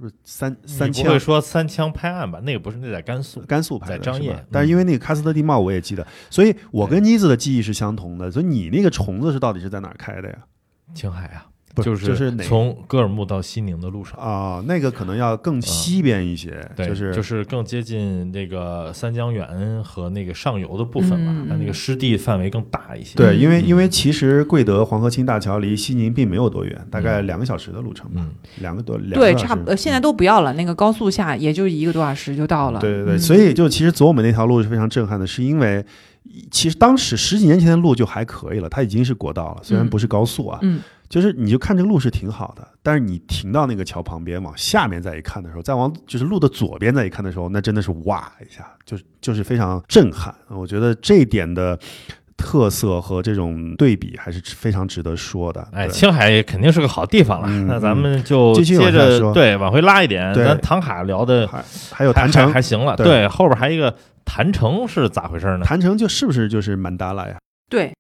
[0.02, 1.20] 是不是三三枪你不会？
[1.20, 2.40] 说三枪拍案吧？
[2.40, 3.40] 那个不是，那在甘肃。
[3.42, 8.32] 甘肃拍的张掖但是因为那个喀斯特地貌我也记得，所以我跟妮子的记忆是相同的。
[8.32, 10.38] 所以你那个虫子是到底是在哪儿开的呀？
[10.96, 14.20] 青海啊，不就就是从格尔木到西宁的路上。
[14.20, 23.16] 啊、那个可能要更西边一些，对，就是就是更接近那个三江源和那个上游的部分嘛嗯，它那个湿地范围更大一些。
[23.16, 32.80] 对，嗯因为因为其实贵德黄河清大桥离西宁并没有多远，大概两个小时的路程吧，嗯，两个多两对，个小时差不多，现在都不要了，那个高速下也就一个多小时就到了。
[32.80, 33.20] 对对对，嗯。
[33.20, 35.84] 所以就其实走我们那条路是非常震撼的，是因为
[36.50, 39.90] 其实当时十几年前的路就还可以了，它已经是国道了，虽然嗯。
[39.90, 40.80] 不是高速啊，嗯，
[41.12, 50.34] 就是你就看这个路是挺好的，但是你停到那个桥旁边，往下面再一看的时候，再往就是路的左边再一看的时候，那真的是哇一下，就是就是非常震撼。
[50.48, 51.78] 我觉得这一点的
[52.38, 55.68] 特色和这种对比还是非常值得说的。
[55.74, 57.48] 哎，青海肯定是个好地方了。
[57.50, 62.96] 嗯那咱们就继续接着对往回拉一点，咱唐卡聊的还还有还坛城还，还行了。
[62.96, 63.94] 对对，后边还有一个
[64.24, 65.66] 坛城是咋回事呢？
[65.66, 67.38] 坛城就是不是就是曼达拉呀？
[67.70, 67.94] 对，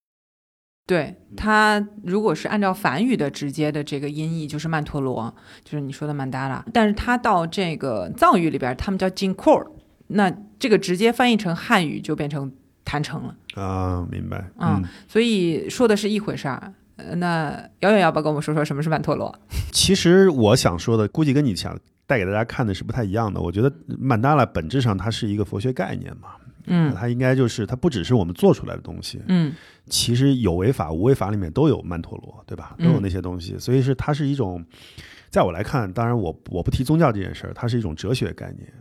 [0.92, 6.66] 对，它如果是按照梵语的直接的这个音译，就是曼陀罗，就是你说的曼达拉。
[6.74, 9.66] 但是它到这个藏语里边，他们叫金库尔，
[10.08, 12.52] 那这个直接翻译成汉语就变成
[12.84, 13.34] 坛城了。
[13.56, 14.52] 啊，明白。
[14.60, 16.74] 嗯，所以说的是一回事儿。
[16.98, 19.34] 呃那遥远要不要跟我们说说什么是曼陀罗？
[19.72, 23.40] 其实我想说的，估计跟你想带给大家看的是不太一样的。
[23.40, 26.32] 我觉得曼达拉本质上它是一个佛学概念嘛，
[26.68, 29.54] 嗯它应该就是它不只是我们做出来的东西，嗯
[29.88, 32.76] 其实有为法、无为法里面都有曼陀罗，对吧？
[32.80, 34.64] 都有嗯那些东西，所以是它是一种，
[35.30, 38.72] 在我来看，当然我我不提宗教这件事儿，它是一种哲学概念。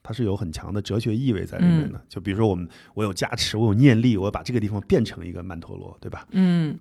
[0.00, 6.26] 它是有很强的哲学意味在里面的，就比如说我们我有加持，我有念力，我要把这个地方变成一个曼陀罗，对吧？
[6.30, 6.78] 嗯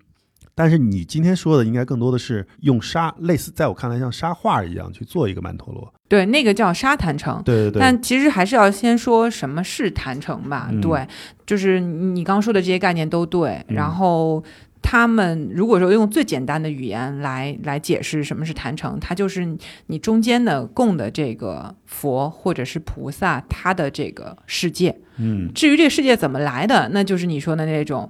[0.60, 5.93] 但是你今天说的应该更多的是用沙，类似在我看来像沙画一样去做一个曼陀罗。
[6.08, 7.39] 对，那个叫沙坛城。
[7.46, 10.70] 对对对，但其实还是要先说什么是坛城吧。
[10.72, 11.08] 嗯对，
[11.46, 13.63] 就是你刚刚说的这些概念都对。
[13.67, 14.43] 嗯然后
[14.82, 24.98] 他们如果说用最简单的语言来来解释什么是坛城，它就是你中间的供的这个佛或者是菩萨他的这个世界。
[25.17, 28.10] 嗯至于这个世界怎么来的，那就是你说的那种。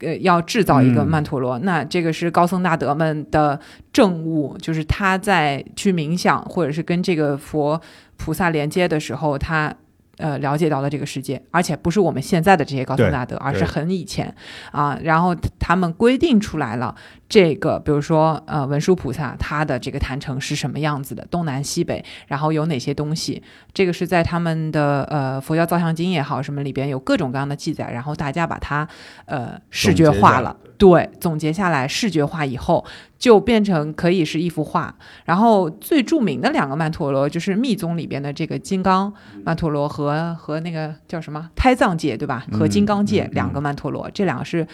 [0.00, 1.08] 呃，要制造一个嗯。
[1.08, 3.58] 曼陀罗，那这个是高僧大德们的
[3.92, 7.80] 政务，就是他在去冥想或者是跟这个佛
[8.16, 9.74] 菩萨连接的时候，他
[10.18, 14.34] 呃了解到了这个世界，而且不是我们现在的这些高僧大德，而是很以前。
[14.72, 14.98] 啊。
[15.02, 16.94] 然后他们规定出来了
[17.30, 23.40] 这个，比如说呃文殊菩萨他的这个坛城是什么样子的，东南西北，然后有哪些东西，
[23.72, 28.86] 这个是在他们的呃佛教造像经也好什么里边有各种各样的记载，然后大家把它
[29.26, 32.84] 呃视觉化了，对，总结下来视觉化以后
[33.16, 34.92] 就变成可以是一幅画。
[35.24, 39.12] 然后最著名的两个曼陀罗就是密宗里边的这个金刚
[39.44, 42.44] 曼陀罗和和那个叫什么胎藏界对吧？
[42.50, 44.66] 和金刚界两个曼陀罗，这两个是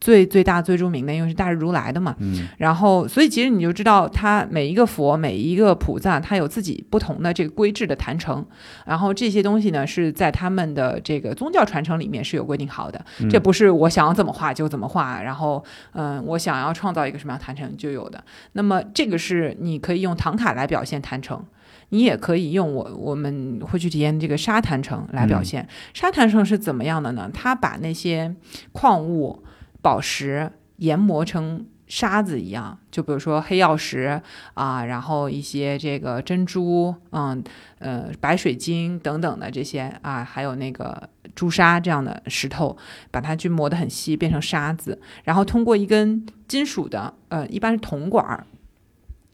[0.00, 2.16] 最最大最著名的，因为是大日如来的嘛。
[2.18, 8.44] 嗯然后，所以其实你就知道，它每一个佛、每一个菩萨，它有自己不同的这个规制的坛城。
[8.86, 13.04] 然后这些东西呢，是在他们的这个宗教传承里面是有规定好的。
[13.20, 18.22] 嗯这不是我想要怎么画就怎么画，然后嗯，我想要创造一个什么样的坛城就有的。
[18.52, 21.44] 那么这个是你可以用唐卡来表现坛城。
[21.92, 25.66] 你也可以用我我们会去体验这个沙坛城来表现。
[25.92, 27.28] 沙坛城是怎么样的呢？
[27.34, 28.32] 它把那些
[28.70, 29.42] 矿物、
[29.82, 34.22] 宝石研磨成沙子一样，就比如说黑曜石
[34.54, 37.42] 啊，然后一些这个珍珠，嗯
[37.78, 42.76] 呃白水晶等等的这些啊，还有那个朱砂这样的石头，
[43.10, 48.46] 把它去磨得很细，变成沙子，然后通过一根金属的，呃，一般是铜管儿。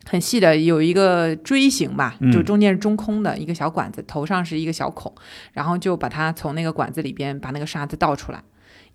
[0.09, 5.12] 很细的，有一个锥形吧，嗯就中间是中空的一个小管子，头上是一个小孔，
[5.52, 8.40] 然后就把它从那个管子里边把那个沙子倒出来，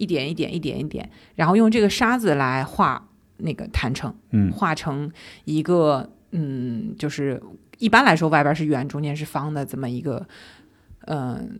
[0.01, 5.11] 一点一点一点一点，然后用这个沙子来画那个坛城，嗯画成
[5.45, 7.41] 一个嗯，就是
[7.77, 10.27] 一般来说外边是圆，中间是方的这么一个
[11.05, 11.59] 嗯。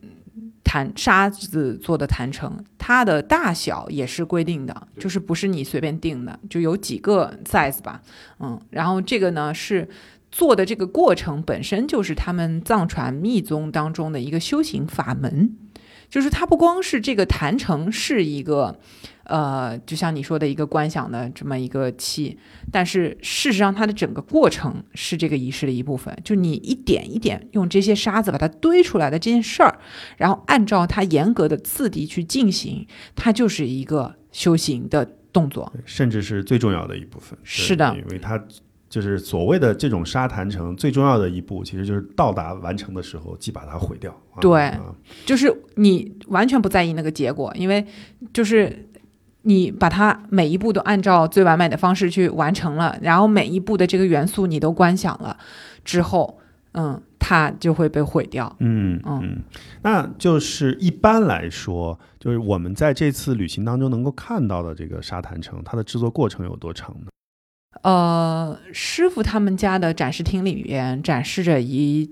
[0.64, 8.00] 坛沙子做的坛城，它的大小也是规定的，就是不是你随便定的，就有几个 size 吧，
[8.38, 9.86] 嗯，然后这个呢是
[10.30, 15.54] 做的这个过程本身就是他们藏传密宗当中的一个修行法门，
[16.12, 18.78] 就是它不光是这个坛城是一个，
[19.24, 22.38] 呃，就像你说的一个观想的这么一个器，
[22.70, 29.78] 但是事实上它的整个过程是这个仪式的一部分，就你一点一点用这些沙子把它堆出来的这件事儿，
[30.18, 35.72] 然后按照它严格的次第去进行，它就是一个修行的动作。
[35.86, 37.38] 甚至是最重要的一部分。
[37.42, 38.38] 是的因为它
[38.92, 44.12] 就是所谓的这种沙坛城最重要的一步，其实就是到达完成的时候，即把它毁掉。
[44.34, 47.86] 啊对啊就是你完全不在意那个结果，因为
[48.34, 48.86] 就是
[49.44, 55.38] 你把它每一步都按照最完美的方式去完成了，然后每一步的这个元素你都观想了
[55.86, 56.38] 之后，
[56.72, 58.54] 嗯，它就会被毁掉。
[58.58, 59.42] 嗯嗯嗯，
[59.82, 67.11] 那就是一般来说，就是我们在这次旅行当中能够看到的这个沙坛城，它的制作过程有多长呢？
[67.82, 72.10] 呃，师傅他们家的展示厅里面展示着一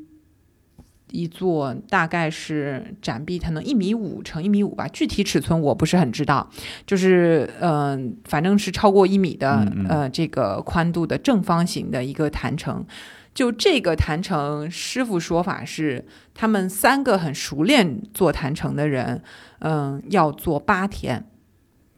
[1.13, 6.49] 一座大概是展壁可能一米五乘一米五吧，具体尺寸我不是很知道，
[6.87, 12.85] 就是嗯、呃反正是超过一米的嗯嗯呃这个宽度的正方形的一个坛城。
[13.33, 16.05] 就这个坛城，师傅说法是，
[16.35, 19.23] 他们三个很熟练做坛城的人，
[19.61, 21.25] 嗯、要做八天。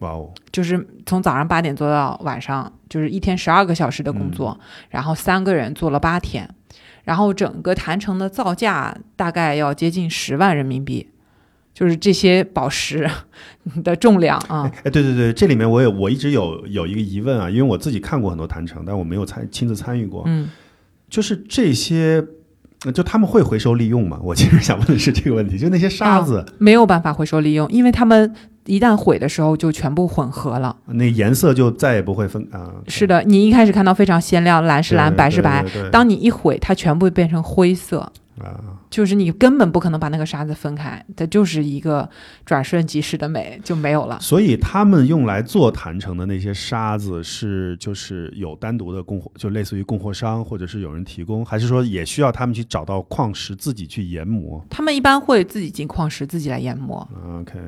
[0.03, 4.59] 哇哦，就是从早上八点做到晚上，就是一天十二个小时的工作，
[4.91, 6.49] 然后三个人做了八天，
[7.05, 11.09] 然后整个坛城的造价大概要接近十万人民币，
[11.73, 13.09] 就是这些宝石
[13.83, 14.71] 的重量啊。
[14.85, 20.51] 哎，对对对，这里面我有我一直有有一个疑问啊，因为我自己看过很多坛城，但我没有参亲自参与过，嗯，
[21.09, 22.25] 就是这些。
[22.85, 24.19] 呃就他们会回收利用吗？
[24.21, 28.35] 我其实想问的是这个问题，就那些沙子，没有办法回收利用，因为他们
[28.67, 30.77] 一旦毁的时候就全部混合了。
[30.87, 32.75] 那颜色就再也不会分啊。
[32.89, 38.13] 是的，你一开始看到非常鲜亮，蓝是蓝，白是白，，当你一毁，它全部变成灰色。
[38.39, 42.09] 啊，就是你根本不可能把那个沙子分开，它就是一个
[42.47, 44.19] 转瞬即逝的美，就没有了。
[44.21, 57.07] 所以他们用来做坛城的那些沙子是就是有单独的供货，就类似于供货商或者是有人提供，还是说也需要他们去找到矿石自己去研磨他们一般会自己进矿石，自己来研磨
[57.41, 57.61] ？OK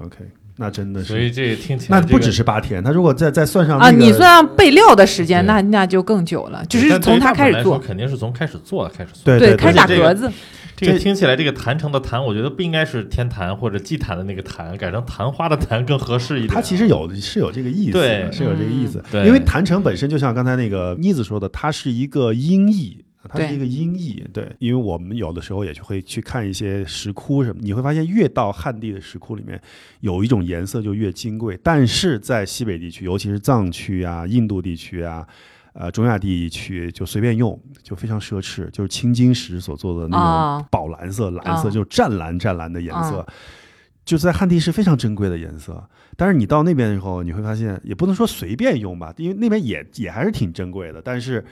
[0.00, 0.18] OK，
[0.56, 1.24] 那真的是所是。
[1.24, 3.90] 以这听起来这个那不只是八天，他如果再再算上、那啊。
[3.90, 9.22] 你算上备料的时间，那那就更久了，只但对于是从他开始做，肯定是从开始做开始做。
[9.24, 10.30] 对对开始打这个格子。
[10.76, 16.54] 这这个听起来，这个坛城的坛，我觉得不应该是天坛或者祭坛的那个坛，改成昙花的坛更合适一点。
[16.54, 19.02] 它其实有是有这个意思，对是有这个意思。
[19.12, 23.04] 对因为坛城本身就像刚才那个妮子说的，它是一个音译。
[23.32, 29.60] 它是一个音译，对，因为我们有的时候也去会去看一些石窟什么，你会发现越到汉地的石窟里面，
[30.00, 35.24] 有一种颜色就越金贵，但是在西北地区，尤其是藏区啊、印度地区啊、
[35.72, 43.24] 呃中亚地区，就随便用，就非常奢侈，就是青金石所做的那啊种宝蓝色、蓝色，啊就是湛蓝湛蓝的颜色，
[44.04, 45.88] 就在汉地是非常珍贵的颜色。
[46.16, 51.42] 但是你到那边以后，你会发现，也不能说随便用吧，因为那边也也还是挺珍贵的，但是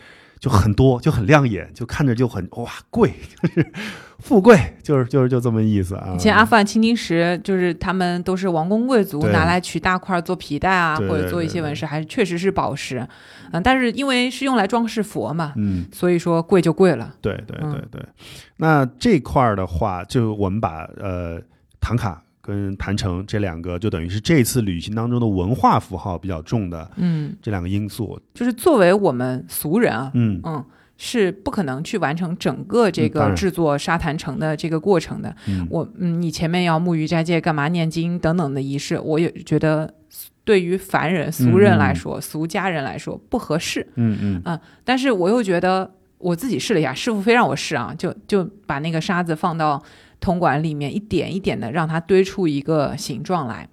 [0.41, 3.13] 就很多，就很亮眼，就看着就很哇贵，
[3.43, 3.73] 就 是
[4.19, 6.13] 富贵，就是就是就这么意思啊。
[6.15, 13.07] 以前阿富汗青金石就是他们都是王公贵族拿来取大块做皮带啊，或者做一些纹饰，还是确实是宝石。
[13.53, 17.15] 嗯，但是因为是用来装饰佛嘛，嗯，所以说贵就贵了。
[17.21, 18.09] 对对嗯对对。
[18.59, 21.41] 那这块儿的话，就我们把呃
[21.81, 28.19] 唐卡跟坛城这两个，就等于是这次旅行当中的文化符号比较重的嗯，这两个因素。
[28.33, 30.65] 就是作为我们俗人啊，嗯嗯，
[30.97, 35.37] 是不可能去完成整个这个制作沙坛城的这个过程的。
[35.47, 39.93] 嗯我嗯，你前面要沐浴斋戒、干嘛念经等等的仪式，我也觉得
[40.43, 43.87] 对于凡人、俗人来说、俗家人来说不合适。
[43.97, 49.83] 嗯嗯但是我又觉得我自己试了一下，师傅非让我试啊，就就把那个沙子放到
[50.21, 53.69] 铜管里面，一点一点的让它堆出一个形状来。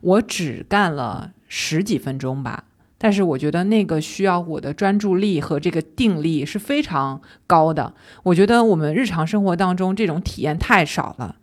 [0.00, 2.64] 我只干了十几分钟吧，
[2.98, 7.94] 但是我觉得那个需要我的专注力和这个定力是非常高的。
[8.24, 11.36] 我觉得我们日常生活当中这种体验太少了。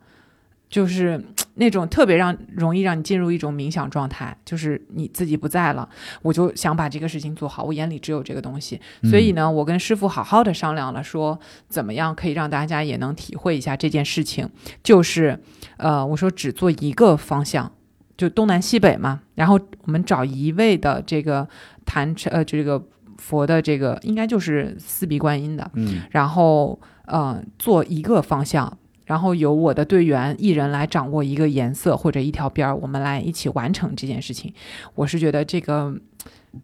[0.68, 1.24] 就是
[1.60, 5.86] 那种特别让容易让你进入一种冥想状态，就是你自己不在了，
[6.22, 8.80] 我就想把这个事情做好，我眼里只有这个东西。
[9.04, 11.38] 所以呢，我跟师傅好好的商量了，说
[11.68, 14.48] 怎么样可以让大家也能体会一下这件事情。
[14.82, 15.38] 就是，
[15.76, 17.70] 呃，我说只做一个方向，
[18.16, 19.20] 就东南西北嘛。
[19.34, 21.46] 然后我们找一位的这个
[21.84, 22.82] 坛呃这个
[23.18, 28.78] 佛的这个应该就是四臂观音的，嗯然后呃做一个方向。
[29.10, 34.54] 然后由我的队员一人来掌握一个颜色或者一条边儿，我们来一起完成这件事情。
[34.94, 35.92] 我是觉得这个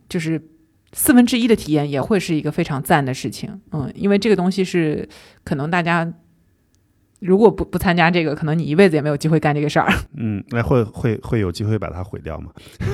[0.08, 0.40] 就是
[0.92, 5.08] 四分之一的体验也会是一个非常赞的事情，嗯，因为这个东西是
[5.42, 6.08] 可能大家
[7.18, 12.52] 如果不不参加这个，可能你一辈子也没有机会干这个事儿，嗯， 那会会会有机会把它毁掉吗？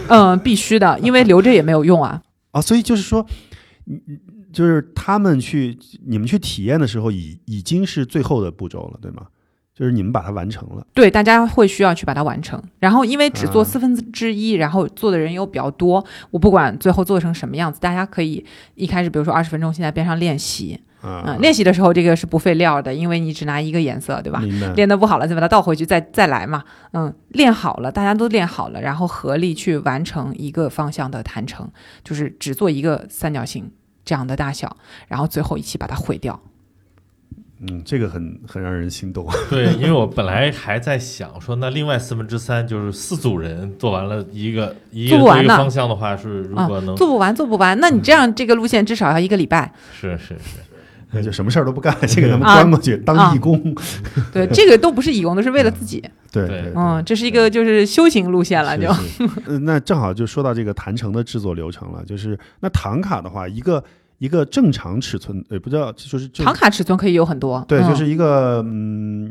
[0.08, 2.22] 嗯，必须的，因为留着也没有用啊，
[2.52, 3.26] 啊，所以就是说，
[3.84, 4.00] 嗯
[4.50, 9.26] 就是他们去你们去体验的时候，已已经是最后的步骤了，对吗？
[9.74, 10.86] 就是你们把它完成了。
[10.92, 12.62] 对，大家会需要去把它完成。
[12.78, 18.44] 然后因为只做啊四分之一，然后做的人又比较多，我不管最后做成什么样子，大家可以
[18.74, 24.40] 一开始比如说二十分钟，先在边上练习，啊嗯，，练习的时候这个是不费料的，因为你只拿一个颜色，对吧？
[24.76, 26.62] 练得不好了，再把它倒回去，再再来嘛。
[26.92, 31.66] 嗯，练好了，大家都练好了，然后合力去完成一个方向的弹成，
[32.04, 33.70] 就是只做一个三角形
[34.04, 34.76] 这样的大小，
[35.08, 36.38] 然后最后一起把它毁掉。
[37.68, 39.26] 嗯，这个很很让人心动。
[39.48, 49.72] 对，因为我本来还在想说，那另外四分之三就是四组人做完了一个一个做不完呢一个方向的话，是如啊果能、做不完，做不完，那你这样这个路线至少要一个礼拜。
[49.92, 50.58] 是是是，
[51.12, 53.74] 那就什么事儿都不干，先给他们啊关过去、当义工。
[54.32, 56.02] 对，这个都不是义工，都是为了自己。
[56.32, 58.90] 对嗯，这是一个就是修行路线了，就。
[59.60, 63.84] 那正好就说到这个坛城的制作流程了，就是那唐卡的话，一个
[64.22, 69.28] 一个正常尺寸，也，不知道就是就唐卡尺寸可以有很多，对，嗯就是一个嗯，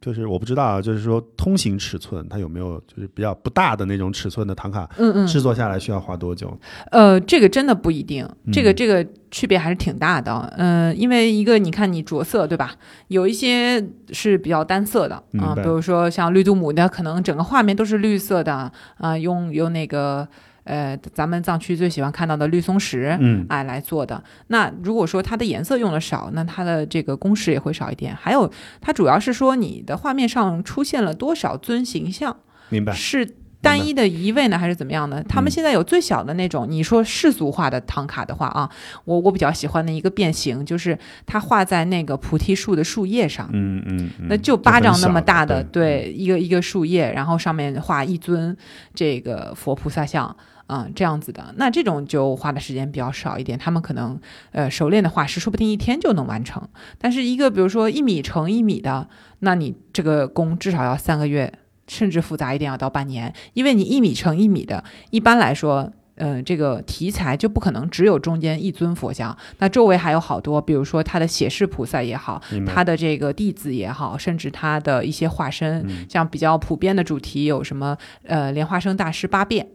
[0.00, 6.58] 就是我不知道啊，就是说通行尺寸它有没有就是比较不大的那种尺寸的唐卡，嗯嗯，制作下来需要花多久？
[6.90, 10.50] 呃，这个真的不一定，这个嗯这个区别还是挺大的。
[10.56, 12.74] 嗯、因为一个你看你着色对吧？
[13.08, 20.26] 有一些是比较单色的啊、比如说像绿度母的，可能整个画面都是绿色的啊、用用那个
[20.64, 23.16] 呃咱们藏区最喜欢看到的绿松石。
[23.20, 24.22] 嗯哎，来做的。
[24.48, 28.14] 那如果说它的颜色用的少，那它的这个工时也会少一点。
[28.14, 28.50] 还有，
[28.80, 32.36] 它主要是说你的画面上出现了多少尊形象。
[32.68, 32.92] 明白。
[32.92, 33.28] 是
[33.60, 35.22] 单一的一位呢，还是怎么样呢？
[35.28, 38.68] 他们嗯现在有最小的那种，你说世俗化的唐卡的话啊，
[39.04, 43.48] 我我比较喜欢的一个变形，就是它画在那个菩提树的树叶上。
[43.52, 48.56] 嗯嗯，嗯那就巴掌那么大的，对，一个一个树叶，然后上面画一尊
[48.94, 50.36] 这个佛菩萨像，
[50.72, 51.52] 嗯，这样子的。
[51.58, 54.18] 那这种就花的时间比较少一点，他们可能
[54.52, 56.66] 呃熟练的画师说不定一天就能完成。
[56.96, 59.06] 但是一个比如说一米乘一米的，
[59.40, 61.52] 那你这个工至少要三个月，
[61.86, 65.92] 甚至复杂一点要到半年，因为你一米乘一米的，一般来说。
[66.16, 79.66] 嗯，这个题材就不可能只有中间一尊佛像，那周围还有好多，比如说他的写释菩萨也好，他的这个弟子也好，甚至他的一些化身，嗯像比较普遍的主题有什么呃莲花生大师八变，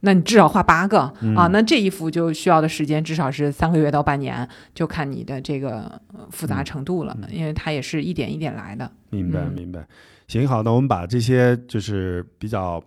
[0.00, 8.90] 那你至少画八个、嗯啊，那这一幅就需要的时间至少是三个月到半年，就看你的这个呃复杂程度了，因为它也是一点一点来的。
[9.10, 9.86] 明白嗯明白。
[10.28, 12.82] 行，好，那我们把这些就是比较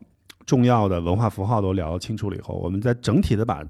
[0.45, 3.64] 重要的文化符号都聊清楚了以后，我们再整体的把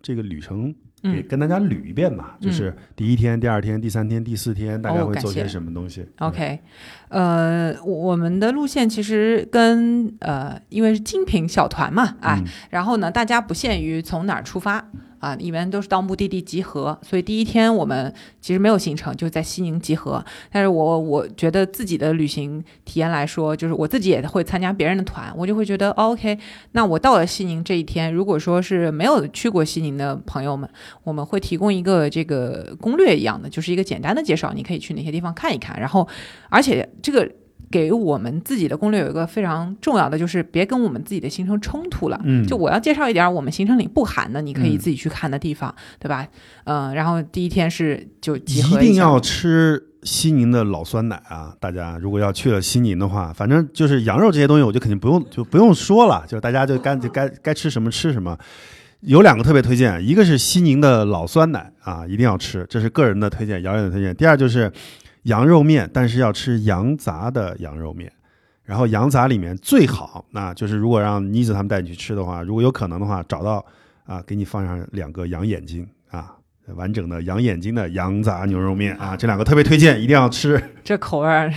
[0.00, 1.26] 这个旅程给嗯。
[1.28, 2.36] 跟大家捋一遍吧。
[2.40, 6.58] 就是第一天、第二天、第三天、第四天，大概会做些什么东西 OK，
[7.08, 12.46] 呃，我我们的路线其实跟呃，因为是精品小团嘛，哎，嗯。
[12.70, 14.88] 然后呢，大家不限于从哪儿出发
[15.18, 16.98] 啊，一般都是到目的地集合。
[17.02, 20.24] 所以第一天我们其实没有行程，就在西宁集合。
[20.50, 26.38] 但是我我觉得自己的旅行体验来说，就是我自己也会参加别人的团，我就会觉得、OK，
[26.72, 30.68] 那我到了西宁这一天，如果说是没有去过西宁的朋友们，
[31.04, 35.78] 我们会提供一个这个攻略一样的，就是一个简单的介绍，你可以去哪些地方看一看。
[35.78, 36.06] 然后，
[36.48, 37.30] 而且这个。
[37.70, 42.20] 给我们自己的攻略有一个非常重要的，就是别跟我们自己的行程冲突了。
[42.24, 46.26] 嗯就我要介绍一点我们行程里不含的，你可以嗯自己去看的地方，对吧？
[46.64, 51.54] 嗯、然后第一天是就集一定要吃西宁的老酸奶啊！
[51.58, 58.38] 大家如果要去了西宁的话，反正就是羊肉这些东西，我就肯定不用就不用说了，就大家就该就该 该吃什么吃什么。
[59.00, 64.12] 有两个特别推荐，一个是西宁的老酸奶啊，一定要吃，这是个人的推荐，遥远的推荐。
[64.16, 64.72] 第二就是
[65.28, 68.10] 羊肉面，但是要吃羊杂的羊肉面。
[68.64, 73.64] 然后羊杂里面最好，那就是如果让妮子他们带你去吃的话，如果有可能的话，找到
[74.04, 76.34] 啊，给你放上两个羊眼睛啊，
[76.74, 80.62] 完整的羊眼睛的羊杂牛肉面啊，这两个特别推荐，一定要吃。
[80.84, 81.52] 这口味儿，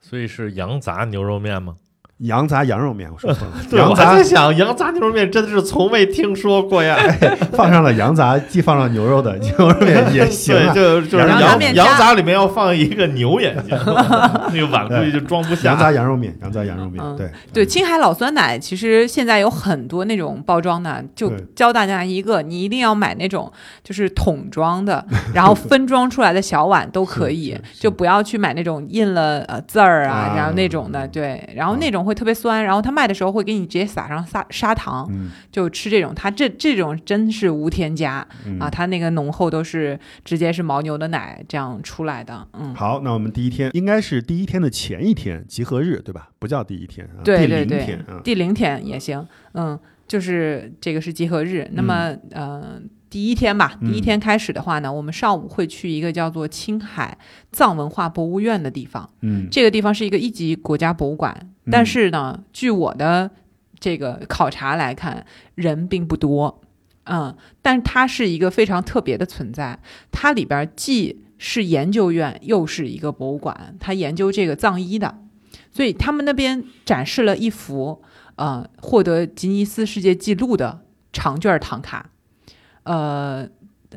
[0.00, 1.76] 所以是羊杂牛肉面吗？
[2.18, 6.96] 羊杂羊肉面，我说 错了，对，我在想，羊杂牛肉面真的是从未听说过呀。
[7.52, 10.74] 放上了羊杂，既放上牛肉的 牛肉面也行对，啊。
[10.74, 15.70] 就就是羊杂里面要放一个牛眼睛，那个碗估计就装不下。
[15.70, 23.52] 羊杂羊肉面，羊杂羊肉面，嗯对对，青海老酸奶其实现在有很多那种包装的，就教大家一个，你一定要买那种
[23.84, 25.04] 就是桶装的，
[25.34, 42.74] 然后分装出来的小碗都可以就不要去买那种印了呃字儿啊，啊然后那种的，对，然后那种会特别酸，然后他卖的时候会给你直接撒上砂砂糖，嗯就吃这种，它这这种真是无添加嗯啊，它那个浓厚都是直接是牦牛的奶这样出来的，嗯。
[42.74, 46.28] 好，那我们第一天应该是第一天的前一天集合日，对吧？
[46.38, 48.20] 不叫第一天对对对零天啊。
[48.22, 51.68] 第零天也行，嗯，就是这个是集合日。
[51.72, 57.16] 那么，呃，第一天吧，第一嗯天开始的话呢，我们上午会去一个叫做青海
[57.50, 59.08] 藏文化博物院的地方。
[59.22, 61.34] 嗯这个地方是一个一级国家博物馆，
[61.70, 63.30] 但是呢，据我的
[63.78, 66.62] 这个考察来看，人并不多。
[67.04, 69.78] 嗯，但它是一个非常特别的存在，
[70.10, 75.18] 它里边既是研究院，又是一个博物馆，它研究这个藏医的，
[75.70, 78.02] 所以他们那边展示了一幅
[78.34, 82.10] 呃获得吉尼斯世界纪录的长卷唐卡，
[82.82, 83.48] 呃，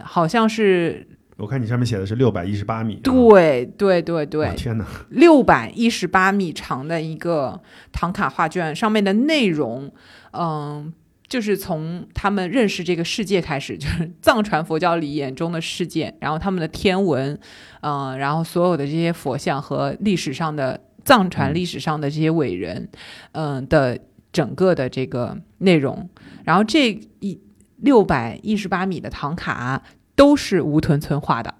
[0.01, 1.07] 好像是
[1.39, 4.47] 我看你上面写的是六百一十八米啊，对对对对。
[4.47, 7.61] 哇，天哪，六百一十八米长的一个
[7.93, 9.89] 唐卡画卷，上面的内容，
[10.33, 10.93] 嗯，
[11.29, 17.39] 就是从他们认识这个世界开始，就是藏传佛教里眼中的世界，然后他们的天文，
[17.79, 22.89] 嗯，然后所有的这些佛像和历史上的藏传历史上的这些伟人，
[23.31, 23.97] 嗯的
[24.33, 26.09] 整个的这个内容，
[26.43, 27.39] 然后这一
[27.77, 29.81] 六百一十八米的唐卡。
[30.19, 31.55] 都是吴屯村画的。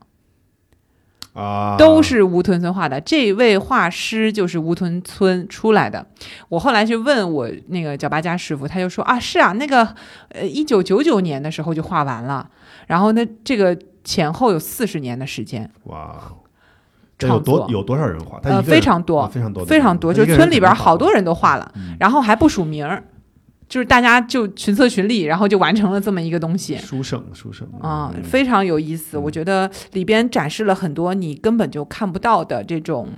[1.33, 2.99] 啊，都是吴屯村画的。
[2.99, 6.05] 这位画师就是吴屯村出来的。
[6.49, 9.87] 我后来去问我那个脚八家师傅，他就说啊，是啊，那个
[10.29, 12.49] 呃，一九九九年的时候就画完了，
[12.87, 16.15] 然后呢，这个前后有四十年的时间，哇，
[17.17, 18.39] 这有多有多少人画？
[18.41, 23.03] 他呃，非常多，啊非常多非常多，就是村里边好多人都画了，嗯然后还不署名儿，
[23.69, 26.75] 就是大家就群策群力，然后就完成了这么一个东西。
[26.77, 29.17] 书圣书圣啊、嗯非常有意思。
[29.17, 33.09] 嗯我觉得里边展示了很多你根本就看不到的这种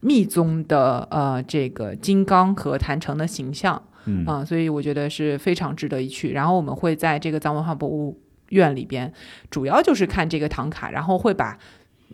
[0.00, 6.32] 密宗的呃这个金刚和坛城的形象嗯啊、所以我觉得是非常值得一去。
[6.32, 9.10] 然后我们会在这个藏文化博物院里边，
[9.50, 11.58] 主要就是看这个唐卡，然后会把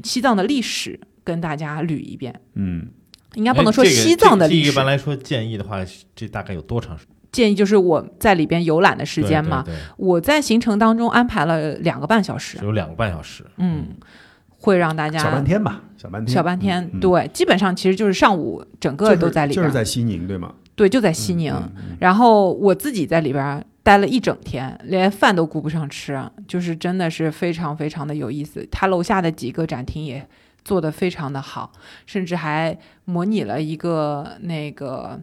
[0.05, 2.41] 西藏的历史跟大家捋一遍。
[2.55, 2.87] 嗯
[3.35, 5.85] 应该不能说西藏的历史，这一般来说建议的话，
[6.15, 7.15] 这大概有多长时间？
[7.33, 9.63] 建议就是我在里边游览的时间嘛。
[9.65, 13.45] 对，对我在行程当中安排了两个半小时有两个半小时。
[13.57, 13.89] 嗯，
[14.59, 20.55] 会让大家小半天吧，小半天小半天，对，基本上其实就是上午整个都在里边，就是在西宁对吗？
[20.75, 21.53] 对，就在西宁。
[21.53, 28.67] 嗯嗯然后我自己在里边待了一整天，连饭都顾不上吃，就是真的是非常非常的有意思。
[28.71, 30.27] 他楼下的几个展厅也
[30.65, 31.73] 做得非常的好，
[32.07, 35.21] 甚至还模拟了一个那个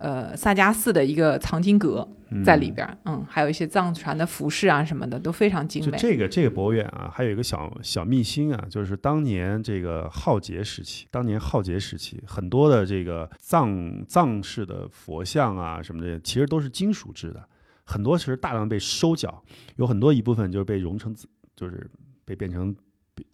[0.00, 5.96] 呃萨迦寺的一个藏经阁嗯在里边，嗯还有一些藏传的服饰啊什么的都非常精就美。
[5.98, 17.48] 这个这个博物院啊，还有一个小小秘辛啊，就是当年这个浩劫时期，当年浩劫时期，很多的这个藏藏式的佛像啊什么的，其实都是金属制的，
[17.84, 19.42] 很多其实大量被收缴，
[19.76, 21.90] 有很多一部分就是被熔成子，就是
[22.24, 22.74] 被变成。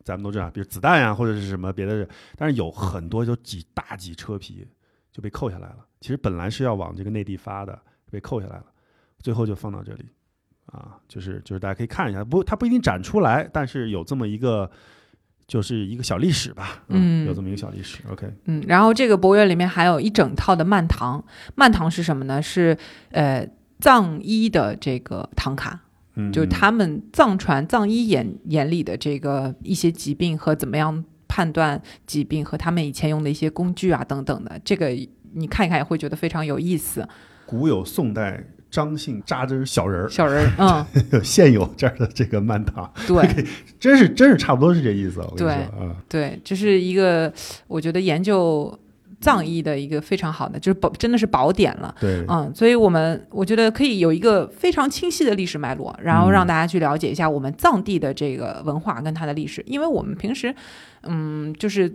[0.02, 4.66] 咱们都知道，比如子弹呀、或者是什么别的，但是有很多就几大几车皮
[5.12, 5.85] 就被扣下来了。
[6.00, 7.78] 其实本来是要往这个内地发的，
[8.10, 8.64] 被扣下来了，
[9.20, 10.04] 最后就放到这里。
[10.66, 14.68] 啊，就是就是大家可以看一下，不，它不一定展出来，但是有这么一个，
[15.46, 18.02] 就是一个小历史吧，嗯有这么一个小历史。
[18.10, 21.24] OK，嗯，然后这个博物院里面还有一整套的曼唐，
[21.54, 22.42] 曼唐是什么呢？
[22.42, 22.76] 是
[23.12, 25.80] 呃藏医的这个唐卡，
[26.16, 34.90] 嗯，就是他们藏传藏医眼眼里的这个一些疾病和怎么样判断疾病和他们以前用的一些工具啊等等的，这个
[35.36, 37.06] 你看一看也会觉得非常有意思。
[37.44, 43.46] 古有宋代张姓扎针小人儿，小人儿， 嗯，现有这儿的这个曼塔， 对
[43.78, 45.20] 真是真是差不多是这意思。
[45.20, 47.32] 我跟你对说啊，对，这是一个
[47.68, 48.76] 我觉得研究
[49.20, 51.94] 藏医的一个非常好的，就是宝真的是宝典了。
[52.00, 60.52] 对，嗯，所以我们我觉得可以有一个非常清晰的历史脉络，然后嗯让大家去了解一下我们藏地的这个文化跟它的历史，因为我们平时，
[61.04, 61.88] 嗯，就是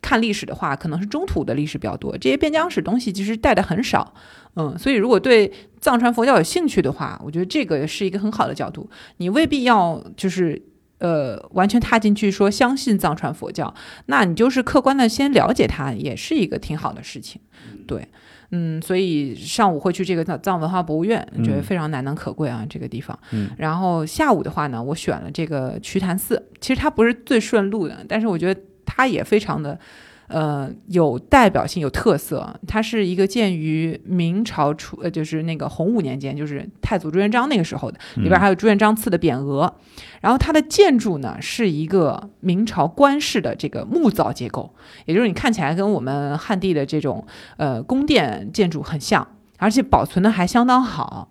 [0.00, 4.14] 看历史的话，可能是中土的历史比较多，这些边疆史东西其实带的很少，
[4.56, 8.88] 嗯，所以如果对藏传佛教有兴趣的话，我觉得这个是一个很好的角度，
[9.18, 10.62] 你未必要就是。
[11.00, 13.72] 呃，完全踏进去说相信藏传佛教，
[14.06, 17.40] 那你就是客观的先了解它，也是一个挺好的事情。
[17.86, 18.04] 对，
[18.50, 23.16] 嗯，所以上午会去这个藏藏文化博物院，觉得嗯非常难能可贵啊，这个地方。
[23.30, 29.78] 嗯然后下午的话呢，我选了这个瞿昙寺，其实它不是最顺路的，但是我觉得它也非常的。
[30.30, 32.54] 呃，有代表性，有特色。
[32.66, 39.74] 它是一个建于明朝初，呃，就是那个洪武年间，就是太祖朱元璋那个时候的，里边还有朱元璋赐的匾额。
[40.20, 44.70] 然后它的建筑呢是一个明朝官式的这个木造结构，
[45.06, 47.26] 也就是你看起来跟我们汉地的这种
[47.56, 49.26] 呃宫殿建筑很像，
[49.56, 51.30] 而且保存的还相当好。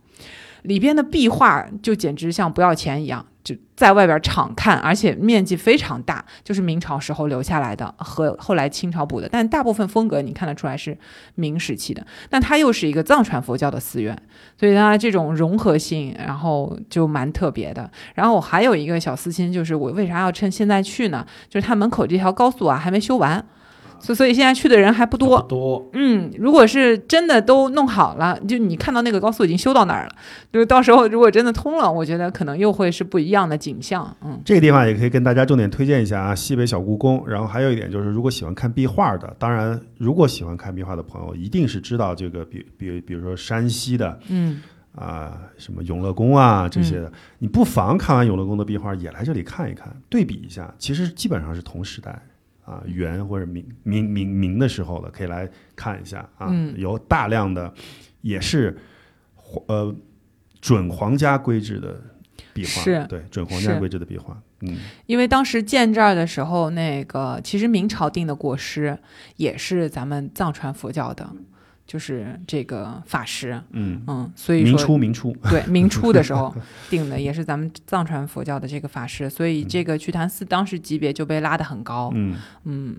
[0.63, 10.97] 里边的壁画就简直像不要钱一样，就在外边敞看，而且面积非常大，就是明朝时候留下来的和后来清朝补的，但大部分风格你看得出来是
[11.35, 12.05] 明时期的。
[12.29, 14.21] 但它又是一个藏传佛教的寺院，
[14.59, 17.89] 所以它这种融合性，然后就蛮特别的。
[18.15, 21.25] 然后我还有一个小私心，就是我为啥要趁现在去呢？
[21.47, 23.41] 就是它门口这条高速啊还没修完，
[23.99, 25.41] 所所以现在去的人还不多。
[25.41, 30.11] 不多，嗯，如果是真的都弄好了，就你看到那个高速已经修到那儿了，
[30.51, 34.15] 就是到时候如果真的通了，我觉得可能又会是不一样的景象。
[34.23, 37.23] 嗯这个地方也可以跟大家重点推荐一下啊，西北小故宫。
[37.27, 44.61] 然后还有一点就是，如果喜欢看壁画的，当然如果喜欢看壁画的朋友，一定是知道这个，比比比如说山西的嗯
[44.95, 52.19] 啊、什么永乐宫啊这些的，你不妨看完永乐宫的壁画，也来这里看一看，对比一下，其实基本上是同时代
[52.67, 57.73] 啊，元或者明明明明的时候的，可以来看一下啊，嗯有大量的
[58.21, 58.77] 也是
[59.67, 59.95] 呃
[60.59, 62.01] 准皇家规制的
[62.53, 64.75] 壁画，是对准皇家规制的壁画，嗯。
[65.05, 68.99] 因为当时建这儿的时候，那个其实明朝定的国师
[69.37, 71.25] 也是咱们藏传佛教的，
[71.87, 76.53] 就是这个法师，嗯，嗯，所以明说初明初，对明初的时候
[76.91, 82.35] 定的，也是咱们藏传佛教的这个法师，所以这个瞿昙寺当时级别就被拉得很高，嗯，
[82.65, 82.97] 嗯，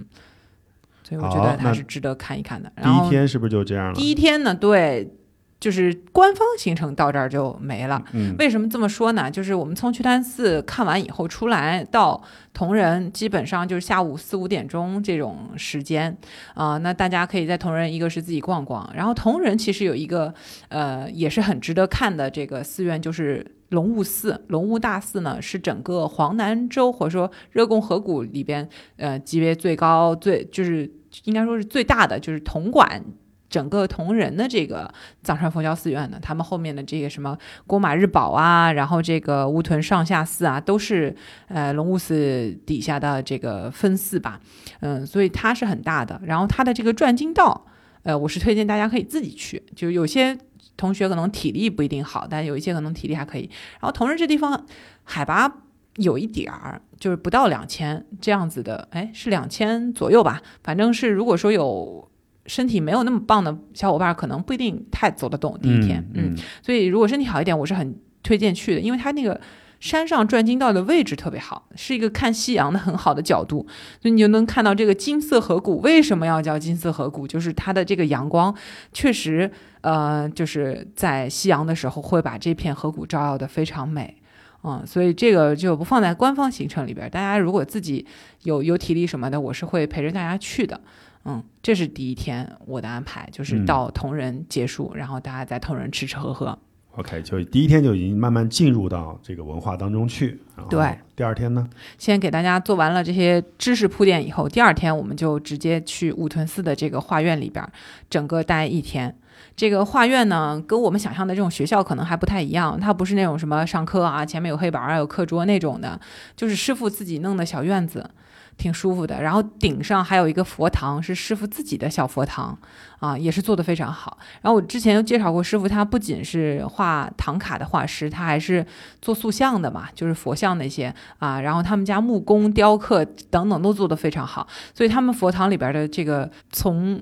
[1.04, 2.72] 所以我觉得它是值得看一看的。
[2.76, 3.94] 第然后一天是不是就这样了？
[3.94, 5.12] 第一天呢，对，
[5.60, 8.02] 就是官方行程到这儿就没了。
[8.12, 9.30] 嗯，为什么这么说呢？
[9.30, 16.16] 就是我们从瞿昙寺看完以后出来到铜仁，基本上就是下午四五点钟这种时间
[16.54, 20.32] 啊、那大家可以在铜仁，一个是自己逛逛，然后铜仁其实有一个
[20.68, 23.54] 呃也是很值得看的这个寺院，就是。
[23.70, 30.90] 龙雾寺，龙雾大寺呢是整个黄南州或者说热贡河谷里边，呃，级别最高、最就是
[31.24, 33.04] 应该说是最大的，就是铜管
[33.50, 34.92] 整个同仁的这个
[35.22, 37.36] 藏传佛教寺院呢，他们后面的这个什么
[37.66, 41.16] 郭马日宝啊，然后这个乌屯上下寺啊，都是
[41.48, 44.38] 呃龙雾寺底下的这个分寺吧，
[44.80, 46.20] 嗯，所以它是很大的。
[46.24, 47.66] 然后它的这个转经道，
[48.02, 50.36] 呃，我是推荐大家可以自己去，就有些
[50.76, 53.48] 同学可能体力不一定好，但有一些可能体力还可以。
[53.80, 54.66] 然后同仁这地方
[55.04, 55.50] 海拔
[55.96, 62.06] 有一点儿，就是不到两千这样子的，哎，是两千左右吧，反正是如果说有。
[62.48, 69.40] 身体没有那么棒的小伙伴，可能不一定太走得动第一天，嗯，所以如果身体好一点，我是很推荐去的，因为它那个
[69.78, 73.64] 山上转经道的位置特别好，是一个看夕阳的很好的角度，
[74.00, 78.52] 所以你就能看到这个金色河谷为什么要叫金色河谷，就是它的这个阳光
[78.92, 79.48] 确实，
[79.82, 84.16] 呃，就是在夕阳的时候会把这片河谷照耀的非常美。
[84.64, 88.04] 嗯，所以这个就不放在官方行程里边，大家如果自己
[88.42, 90.80] 有有体力什么的，我是会陪着大家去的。
[91.28, 96.58] 嗯，这是第一天我的安排，就是嗯到同仁结束，然后大家在同仁吃吃喝喝。
[96.96, 100.40] OK，就第一天就已经慢慢进入到这个文化当中去。
[100.68, 101.68] 对，第二天呢？
[101.96, 107.64] 先给大家做完了这些知识铺垫以后，第二天我们就直接去五屯寺的这个画院里边，
[108.10, 109.14] 整个待一天。
[109.54, 116.00] 这个画院呢，跟我们想象的这种学校可能还不太一样，它不是那种什么上课啊，前面有黑板啊，有课桌那种的，
[116.34, 118.10] 就是师傅自己弄的小院子，
[118.58, 119.22] 挺舒服的。
[119.22, 122.58] 然后顶上还有一个佛堂，是师傅自己的小佛堂，
[122.98, 124.18] 啊，也是做的非常好。
[124.42, 128.66] 然后我之前有介绍过，师傅他不仅是画唐卡的画师，他还是
[129.00, 131.40] 做塑像的嘛，就是佛像那些啊。
[131.40, 137.00] 然后他们家木工、雕刻等等都做得非常好，所以他们佛堂里边的这个从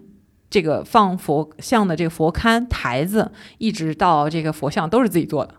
[0.48, 5.54] 这个放佛像的这个佛龛台子，一直到这个佛像都是自己做的。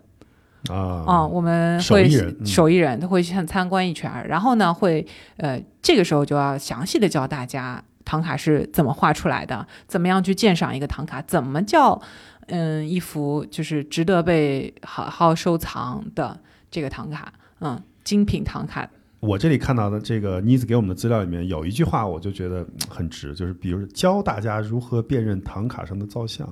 [0.72, 2.46] 啊啊、我们会手艺人嗯。
[2.46, 5.06] 手艺人都会去参观一圈，然后呢，会
[5.36, 12.00] 呃，这个时候就要详细的教大家唐卡是怎么画出来的，怎么样去鉴赏一个唐卡，怎么叫
[12.46, 16.38] 嗯一幅就是值得被好好收藏的
[16.70, 18.88] 这个唐卡，嗯，精品唐卡，
[19.20, 26.48] 我这里看到的这个妮子给我们的资料里面有一句话，我就觉得嗯很值，就是比如教大家如何辨认唐卡上的造像。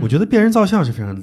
[0.00, 1.20] 我觉得辨认造像是非常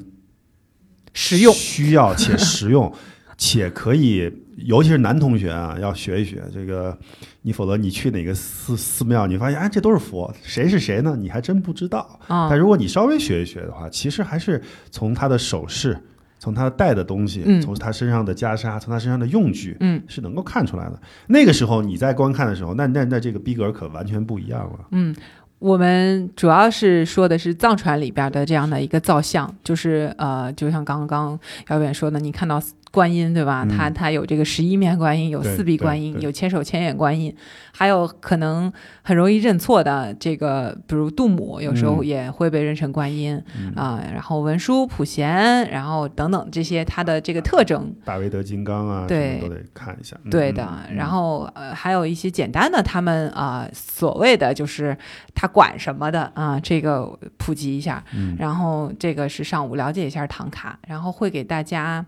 [1.20, 1.54] 实用。
[1.54, 2.92] 需要且实用，
[3.38, 6.98] 且可以，尤其是男同学啊，要学一学这个。
[7.42, 11.16] 你否则你去哪个寺寺庙，你发现哎，这都是佛，谁是谁呢？
[11.18, 12.20] 你还真不知道。
[12.28, 14.62] 啊、但如果你稍微学一学的话，其实还是
[14.92, 15.98] 从他的首饰，
[16.38, 21.02] 从他带的东西，嗯从他身上的袈裟，从他身上的用具，嗯是能够看出来的。
[21.28, 24.88] 那个时候你在观看的时候，那那那这个逼格可完全不一样了。
[24.92, 25.16] 嗯，
[25.60, 31.38] 我们主要是说的是藏传里边的这样的一个造像，就是呃，就像刚刚
[31.68, 32.62] 姚远说的，你看到
[32.92, 33.66] 观音对吧？
[33.68, 37.34] 嗯它它有这个十一面观音，有四臂观音，有千手千眼观音，
[37.72, 38.72] 还有可能
[39.02, 47.94] 很容易认错的这个，比如杜母，有时候嗯也会被认成观音嗯啊、然后文殊、普贤，然后等等这些它的这个特征。
[48.04, 50.18] 大威德金刚啊，对什么都得看一下。
[50.24, 54.98] 嗯对的，嗯然后呃还有一些简单的，他们啊、呃所谓的就是
[55.34, 58.04] 他管什么的啊、这个普及一下。
[58.14, 62.06] 嗯然后这个是上午了解一下唐卡，然后会给大家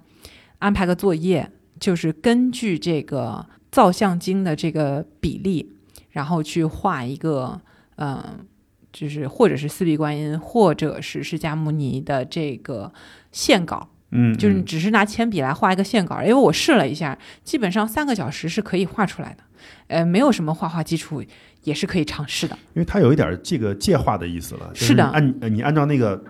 [0.61, 5.73] 安排个作业，就是根据这个造像经的这个比例，
[6.09, 7.61] 然后去画一个
[7.97, 8.45] 嗯。
[8.93, 12.91] 就是或者是四臂观音，或者是释迦牟尼的这个
[13.31, 19.43] 线稿，嗯，就是只是拿铅笔来画一个线稿，因为我试了一下，基本上三个小时是可以画出来的，
[19.87, 21.23] 呃，没有什么画画基础
[21.63, 22.53] 也是可以尝试的。
[22.73, 26.21] 因为它有一点儿这个借画的意思了，就是的按呃你按照那个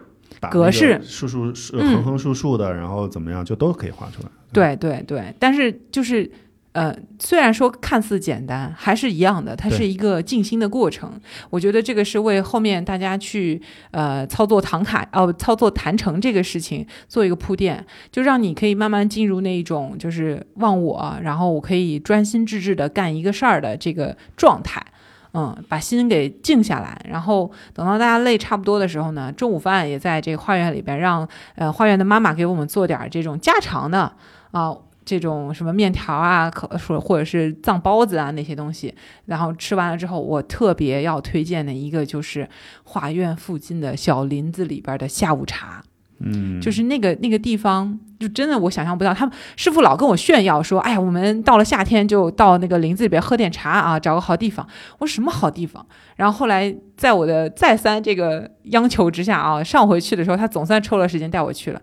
[0.50, 4.30] 格式竖竖横横竖竖的，然后怎么样就都可以画出来。
[4.52, 6.30] 对对对，但是就是
[6.74, 11.12] 呃，虽然说看似简单，还是一样的，它是一个静心的过程。
[11.50, 13.62] 我觉得这个是为后面大家去
[13.92, 24.82] 呃操作唐卡哦、操作坛城这个事情做一个铺垫，就让你可以慢慢进入那一种就是忘我，然后我可以专心致志的干一个事儿的这个状态。
[25.34, 34.14] 嗯，把心给静下来，然后等到大家累差不多的时候呢，中午饭也在这个花园里边让呃花园的妈妈给我们做点这种家常的
[34.52, 34.76] 啊。
[35.04, 38.94] 这种什么面条啊，可说或者是藏包子啊那些东西，
[39.26, 42.48] 然后吃完了之后，我特别要推荐的一个就是
[42.84, 45.84] 画院附近的小林子里边的下午茶。
[46.24, 49.14] 嗯，就是那个那个地方，就真的我想象不到。
[49.14, 54.68] 他们师傅老跟我炫耀说：“哎呀，我们到了夏天就到那个林子里边喝点茶啊，找个好地方。”
[55.00, 55.86] 我说什么好地方？
[56.16, 61.82] 然后后来在我的再三这个央求之下啊，上回去的时候，他总算抽了时间带我去了。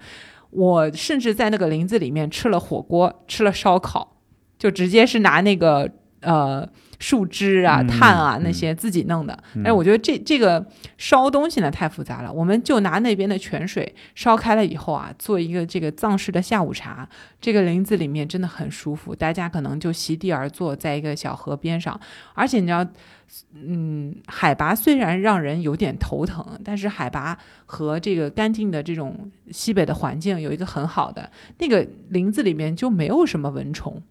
[0.50, 4.16] 我甚至在那个林子里面吃了火锅，吃了烧烤，
[4.58, 6.66] 就直接是拿那个呃
[6.98, 9.38] 树枝啊、嗯炭啊嗯那些自己弄的。
[9.56, 10.64] 但是，我觉得这这个
[10.96, 17.08] 烧东西呢太复杂了，我们就拿那边的泉水烧开了以后啊，做一个这个藏式的下午茶。
[17.40, 21.98] 这个林子里面真的很舒服，大家可能就席地而坐在一个小河边上，
[22.34, 22.86] 而且你知道。
[23.52, 27.36] 嗯，海拔虽然让人有点头疼，但是海拔
[27.66, 34.02] 和这个干净的这种西北的环境有一个很好的，那个林子里面就没有什么蚊虫，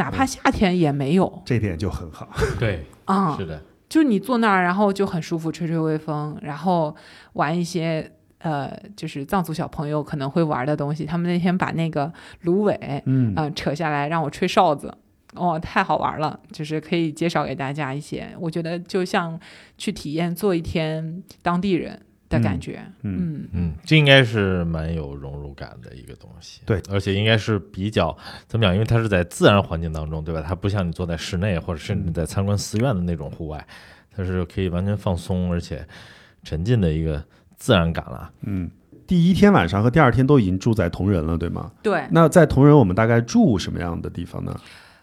[0.00, 2.28] 哪怕夏天也没有这点就很好。
[2.58, 3.36] 对， 啊。
[3.36, 6.96] 是的，就你坐那儿，然后就很舒服，吹吹微风，然后
[7.34, 11.04] 玩一些呃，就是藏族小朋友可能会玩的东西。
[11.04, 12.10] 他们那天把那个
[12.42, 14.94] 芦苇，嗯嗯、扯下来让我吹哨子，
[15.34, 16.40] 哦，太好玩了！
[16.50, 19.38] 就是可以介绍给大家一些，我觉得就像
[19.76, 22.00] 去体验做一天当地人
[22.30, 22.82] 的感觉。
[23.02, 26.62] 嗯嗯嗯，这应该是蛮有融入感的一个东西。
[26.64, 28.16] 对，而且应该是比较
[28.46, 28.72] 怎么讲？
[28.72, 30.42] 因为它是在自然环境当中，对吧？
[30.46, 33.66] 它不像你坐在室内或者甚至在参观寺院的那种户外，
[34.10, 35.86] 它是可以完全放松而且
[36.42, 37.22] 沉浸的一个
[37.56, 38.30] 自然感了。
[38.42, 38.70] 嗯，
[39.06, 41.72] 第一天晚上和第二天都已经住在同仁了，对吗？
[41.82, 44.58] 对，那在同仁，我们大概住什么样的地方呢？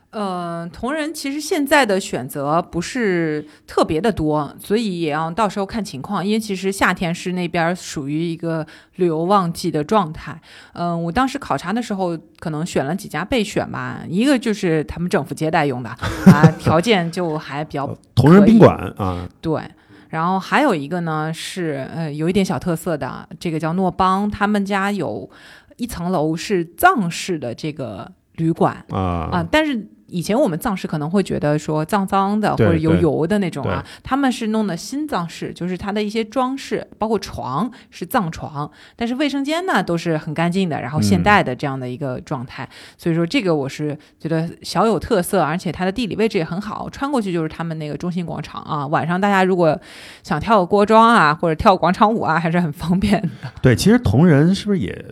[0.09, 6.25] 呃，同仁其实现在的选择不是特别的多，所以也要到时候看情况。
[6.25, 10.39] 因为其实夏天是那边属于一个旅游旺季的状态。
[10.73, 15.89] 嗯、我当时考察的时候，可能选了几家备选吧，一个就是他们政府接待用的
[16.31, 17.85] 啊，条件就还比较
[18.15, 19.61] 同仁宾馆啊，对，
[20.07, 25.29] 然后还有一个呢是呃有一点小特色的，这个叫诺邦，他们家有
[25.75, 29.85] 一层楼是藏式的这个旅馆啊啊，但是。
[30.07, 42.67] 以前我们藏式可能会觉得说脏脏的或者油油的那种啊，他们是弄的新藏式，就是它的一些装饰，包括床是藏床，但是卫生间呢都是很干净的，然后现嗯代的这样的一个状态。
[42.97, 48.87] 所以说这个我是觉得小有特色，而且它的地理位置也很好，穿过去就是他们那个中心广场啊。
[48.87, 49.79] 晚上大家如果
[50.23, 55.05] 想跳个锅庄啊，或者跳广场舞啊，还是很方便的，对，其实同仁是不是也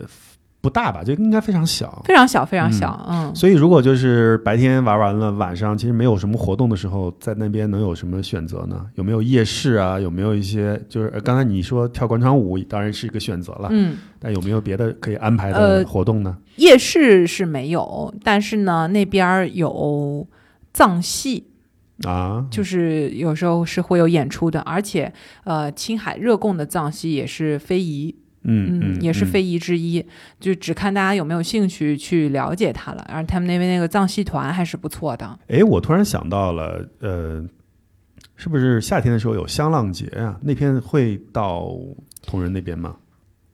[0.65, 1.03] 不大吧？
[1.03, 2.01] 就应该非常小。
[2.05, 3.31] 非常小，非常小，嗯。
[3.35, 8.83] 所以，如果就是白天玩完了，晚上其实没有什么活动的时候，在那边能有什么选择呢？
[8.95, 9.99] 有没有夜市啊？
[9.99, 16.35] 有没有一些就是呃刚才你说跳广场舞，当然是一个选择了，嗯，但有没有别的可以安排呃的活动呢？
[16.55, 20.27] 夜市是没有，但是呢，那边有
[20.73, 21.45] 藏戏，
[22.03, 25.13] 啊，就是有时候是会有演出的，而且
[25.43, 30.05] 呃，青海热贡的藏戏也是非遗，嗯嗯也是非遗之一，
[30.39, 33.05] 就只看大家有没有兴趣去了解它了。
[33.09, 37.43] 而他们那边那个藏戏团还是不错的，哎，我突然想到了，呃，
[38.35, 40.39] 是不是夏天的时候有香浪节啊？
[40.41, 41.71] 那天会到
[42.25, 42.95] 同仁那边吗？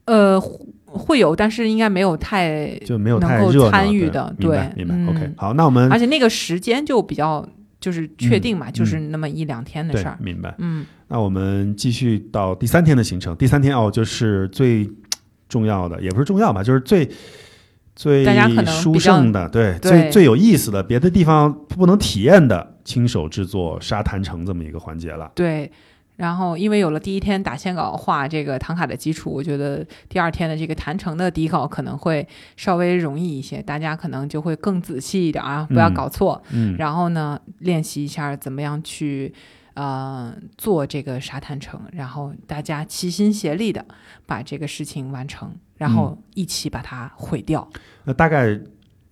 [0.05, 0.41] 呃，
[0.85, 4.95] 会有，但是应该没有太，就没有能够太热参与的对明白。
[4.95, 7.47] 嗯 OK，好，那我们而且那个时间就比较
[7.81, 10.17] 就是确定嘛，嗯就是那么一两天的事儿。
[10.21, 10.55] 明白。
[10.59, 13.35] 嗯，那我们继续到第三天的行程。
[13.35, 14.89] 第三天哦，就是最
[15.49, 17.09] 重要的，也不是重要吧，就是最
[17.95, 18.25] 最
[18.65, 25.31] 殊胜的，对，对最最有意思的，别的地方不能体验的，亲手制作沙滩城这么一个环节了。
[25.35, 25.69] 对。
[26.17, 36.41] 然后，因为有了第一天打线稿画这个唐卡的基础，我觉得第二天的这个谈成的底稿可能会稍微容易一些，大家可能就会更仔细一点啊，不要嗯搞错。
[36.51, 39.33] 嗯，然后呢，练习一下怎么样去
[39.73, 43.83] 呃做这个沙滩城，然后大家齐心协力的
[44.27, 47.67] 把这个事情完成，然后一起把它毁掉。
[48.03, 48.59] 那大概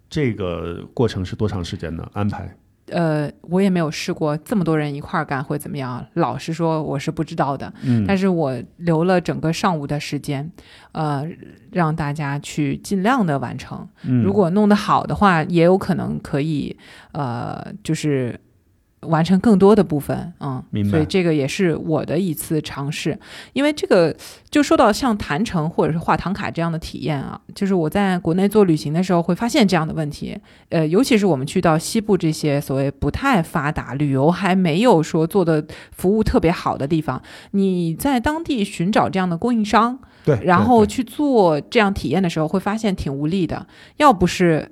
[0.10, 2.08] 这个过程是多长时间呢？
[2.14, 2.56] 安排？
[2.92, 6.06] 呃，我也没有试过这么多人一块儿干会怎么样。
[6.14, 7.72] 老实说，我是不知道的。
[7.84, 10.50] 嗯，但是我留了整个上午的时间，
[10.92, 11.26] 呃，
[11.72, 13.88] 让大家去尽量的完成。
[14.04, 16.76] 嗯如果弄得好的话，也有可能可以，
[17.14, 18.40] 呃，就是
[19.02, 23.18] 完成更多的部分，嗯，明白所以这个也是我的一次尝试，
[23.54, 24.16] 因为这个
[24.50, 30.38] 就说到像谈成或者是画唐卡这样的体验啊，就是我在国内做旅行的时候会发现这样的问题，
[30.70, 37.22] 呃，尤其是我们去到西部这些所谓不太发达、旅游还没有说做的服务特别好的地方，
[37.52, 43.66] 你在当地寻找这样的供应商，对，然后去做这样体验的时候，会发现挺无力的。
[43.98, 44.72] 要不是，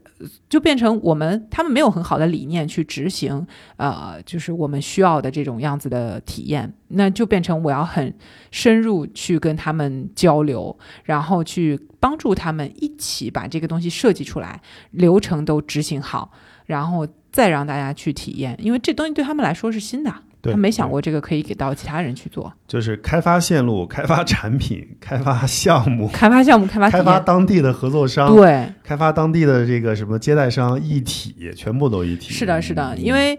[0.49, 3.45] 就变成我们他们没有很好的理念去执行，
[3.75, 8.13] 呃，就是我们需要的这种样子的体验，那就变成我要很
[8.51, 14.61] 深入去跟他们交流，然后去帮助他们一起把这个东西设计出来，
[14.91, 16.31] 流程都执行好，
[16.65, 20.13] 然后再让大家去体验，因为这东西对他们来说是新的。
[20.41, 32.31] 对他没想过这个可以给到其他人去做，就是开发线路、开发产品、 开发项目、开发项目、开发开发，当地的合作商、对，开发当地的这个什么接待商一体，全部都一体。
[32.33, 33.37] 是的，是的，嗯因为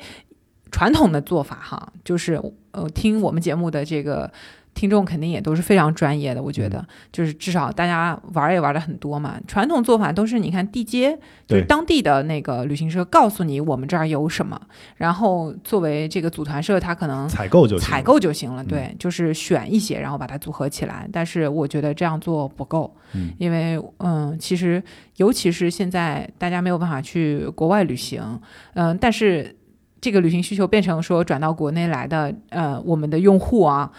[0.71, 2.41] 传统的做法哈，就是
[2.73, 4.31] 呃，听我们节目的这个
[4.79, 9.35] 听众肯定也都是非常专业的，我觉得、嗯就是至少大家玩儿也玩的很多嘛。
[9.49, 11.19] 传统做法都是你看地接，
[11.49, 14.61] 就是当地的那个旅行社告诉你我们这儿有什么，
[14.97, 21.09] 然后作为这个组团社，他可能采购就采购就行了，嗯对，就是选一些，然后把它组合起来。
[21.13, 24.81] 但是我觉得这样做不够，嗯因为嗯，其实
[25.17, 28.41] 尤其是现在大家没有办法去国外旅行，
[28.75, 29.57] 嗯，但是
[30.01, 33.91] 这个旅行需求变成说转到国内来的，呃，我们的用户啊。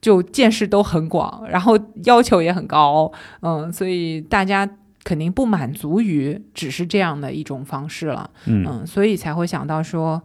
[0.00, 4.68] 就见识都很广，然后要求也很高，嗯，所以大家
[5.04, 10.20] 肯定不满足于只是这样的一种方式了，嗯嗯，所以才会想到说，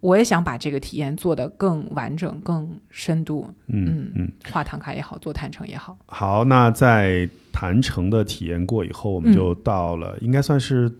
[0.00, 3.48] 我也想把这个体验做得更完整、更深度。
[3.68, 4.32] 嗯嗯嗯。
[4.50, 10.92] 画唐卡也好，做坦诚也好，好，那在坦诚的体验过以后，我们嗯就到了，应该算是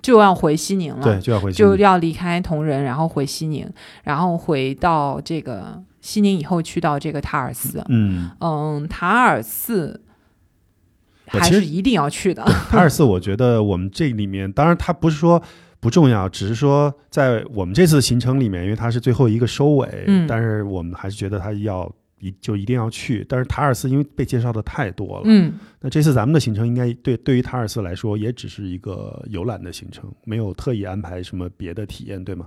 [0.00, 1.02] 就要回西宁了。
[1.02, 1.58] 对，就要回去。
[1.58, 3.68] 就要离开铜仁，然后回西宁，
[4.02, 7.82] 然后回到这个西宁以后去到这个塔尔寺。
[7.88, 10.02] 嗯，嗯，塔尔寺
[11.26, 12.44] 还是一定要去的。
[12.44, 15.42] 塔尔寺，我觉得我们这里面，当然它不是说
[15.80, 23.24] 不重要，只是说在我们这次行程里面，因为它是最后一个收尾，嗯但是我们还是觉得它要一就一定要去。
[23.26, 32.46] 但是塔尔寺因为被介绍的太多了，嗯，那这次咱们的行程应该对对于塔尔寺来说，也只是一个游览的行程，没有特意安排什么别的体验，对吗？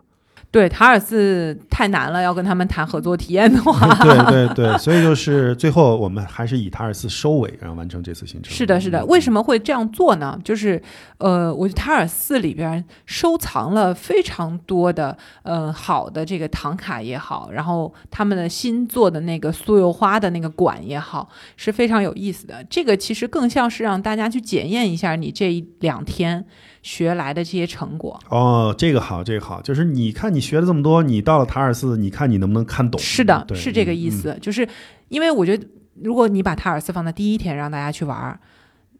[0.50, 8.52] 对，塔尔寺太难了，要跟他们谈合作体验的话， 对对对，所以就是最后我们还是以塔尔寺收尾，然后完成这次行程。
[8.52, 9.06] 是的，是的。
[9.06, 10.40] 为什么会这样做呢？
[10.44, 10.82] 就是，
[11.18, 22.64] 呃，我觉得塔尔寺里边收藏了非常多的，呃，好的这个唐卡也好，然后他们的新做的那个酥油花的那个馆也好，是非常有意思的。
[22.70, 26.46] 这个其实更像是让大家去检验一下你这一两天
[26.88, 28.18] 学来的这些成果。
[28.30, 32.98] 哦，这个好，这个好，就是你看你学了这么多，你到了塔尔寺，你看你能不能看懂？
[33.02, 34.08] 是的，是这个意。
[34.08, 34.38] 嗯思。
[34.42, 34.66] 就是
[35.10, 35.68] 因为我觉得，
[36.02, 38.40] 如果你把塔尔寺放在第一天让大家去玩儿，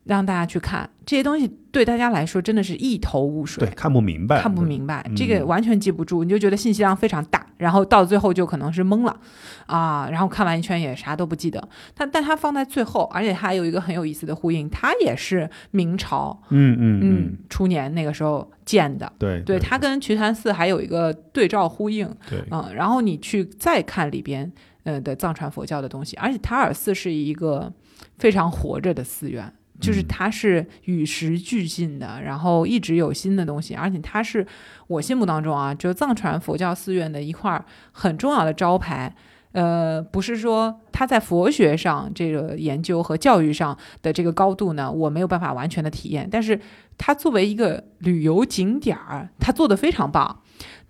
[0.08, 3.66] 让大家去看这些东西，对大家来说真的是一头雾水。
[3.66, 3.74] 对，。
[3.76, 5.16] 看不明白，看不明白，嗯。
[5.16, 9.20] 这个完全记不住，你就觉得信息量非常大，然后到最后就可能是懵了。
[9.68, 11.68] 啊，然后看完一圈也啥都不记得。
[11.94, 22.40] 但但它放在最后，而且它还有一个很有意思的呼应，它也是明朝嗯嗯嗯，嗯初年那个时候建的，对对，它跟瞿昙寺还有一个对照呼应，对。
[22.50, 24.50] 嗯，然后你去再看里边
[24.84, 27.72] 呃的藏传佛教的东西，而且塔尔寺是一个
[28.18, 29.54] 非常活着的寺院。
[29.80, 34.46] 就是嗯它是与时俱进的，然后一直有新的东西，而且它是
[34.88, 39.16] 我心目当中啊，就藏传佛教寺院的一块儿很重要的招牌。
[39.54, 46.60] 呃，不是说它在佛学上这个研究和教育上的这个高度呢，我没有办法完全的体验，但是
[46.98, 50.42] 它作为一个旅游景点儿，它做的非常棒。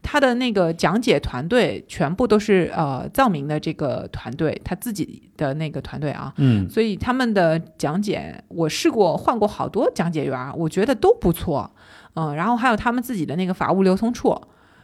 [0.09, 11.69] 他的那个讲解团队全部都是呃藏民的这个团队，他自己的那个团队啊，嗯所以他们的讲解，我试过换过好多讲解员，我觉得都不错，
[12.13, 14.33] 嗯，然后还有他们自己的那个法务流通处，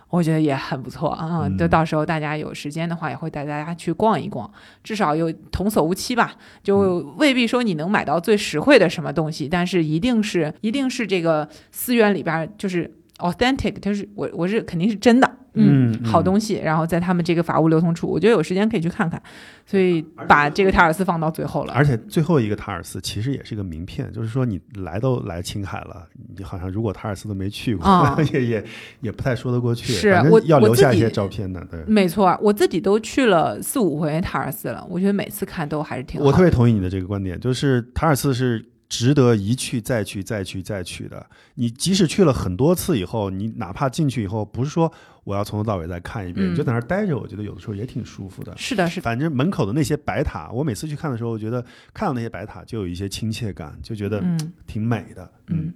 [0.10, 1.44] 我觉得也很不错啊。
[1.46, 4.52] 嗯就到时候大家有时间的话，也会带大家去逛一逛，
[4.84, 6.36] 至少有童叟无欺吧。
[6.62, 12.94] 就未必说你能买到最实惠的什么东西，但是一定是一定是这个寺院里边就是
[13.24, 19.22] authentic，就是我我是肯定是真的，嗯嗯好东西，然后在他们这个法务流通处，我觉得有时间可以去看看，
[19.66, 21.74] 所以把这个塔尔寺放到最后了。
[21.74, 26.06] 而且最后一个塔尔寺其实也是一个名片，就是说你来都来青海了，
[26.38, 28.64] 你好像如果塔尔寺都没去过，啊也也
[29.02, 29.94] 也不太说得过去。
[29.94, 31.64] 是我要留下一些照片的。
[31.72, 36.28] 对，没错，我自己都去了四五回塔尔寺了，我觉得每次看都还是挺好。
[36.28, 41.26] 我特别同意你的这个观点，就是塔尔寺是值得一去再去再去再去的。
[41.56, 44.92] 你即使去了很多次以后，你哪怕进去以后，不是说
[45.24, 48.56] 我要从头到尾再看一遍，嗯你就在那儿待着，我觉得有的时候也挺舒服的。
[48.56, 55.32] 是的，是的，反正门口的那些白塔，我每次去看的时候，我觉得看到那些白塔就有一些亲切感，就觉得嗯挺美的。
[55.48, 55.74] 嗯，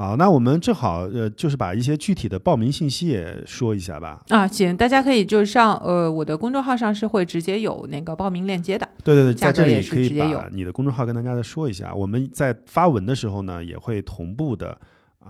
[0.00, 4.22] 好，那我们正好呃，就是把一些具体的报名信息也说一下吧。
[4.30, 8.88] 啊，行，大家可以就上呃我的公众号上是会直接有那个报名链接的。
[9.04, 11.94] 对对对，在这里可以把你的公众号跟大家再说一下。
[11.94, 14.74] 我们在发文的时候呢，也会同步的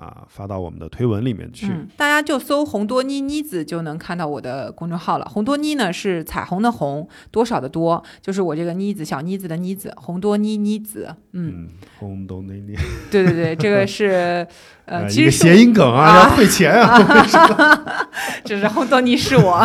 [0.01, 1.67] 啊发到我们的推文里面去。
[1.67, 5.27] 嗯，大家就搜“红多妮妮子”就能看到我的公众号了。
[5.27, 11.15] 红多妮呢是彩虹的红，多少的多，就是我这个妮子小妮子的妮子，红多妮妮子。
[11.33, 12.81] 嗯，嗯，轰动那年，
[13.11, 14.47] 对对对，这个是
[14.91, 16.99] 呃，其实谐音梗啊，啊要退钱啊。
[18.45, 19.65] 这 是红多妮是我，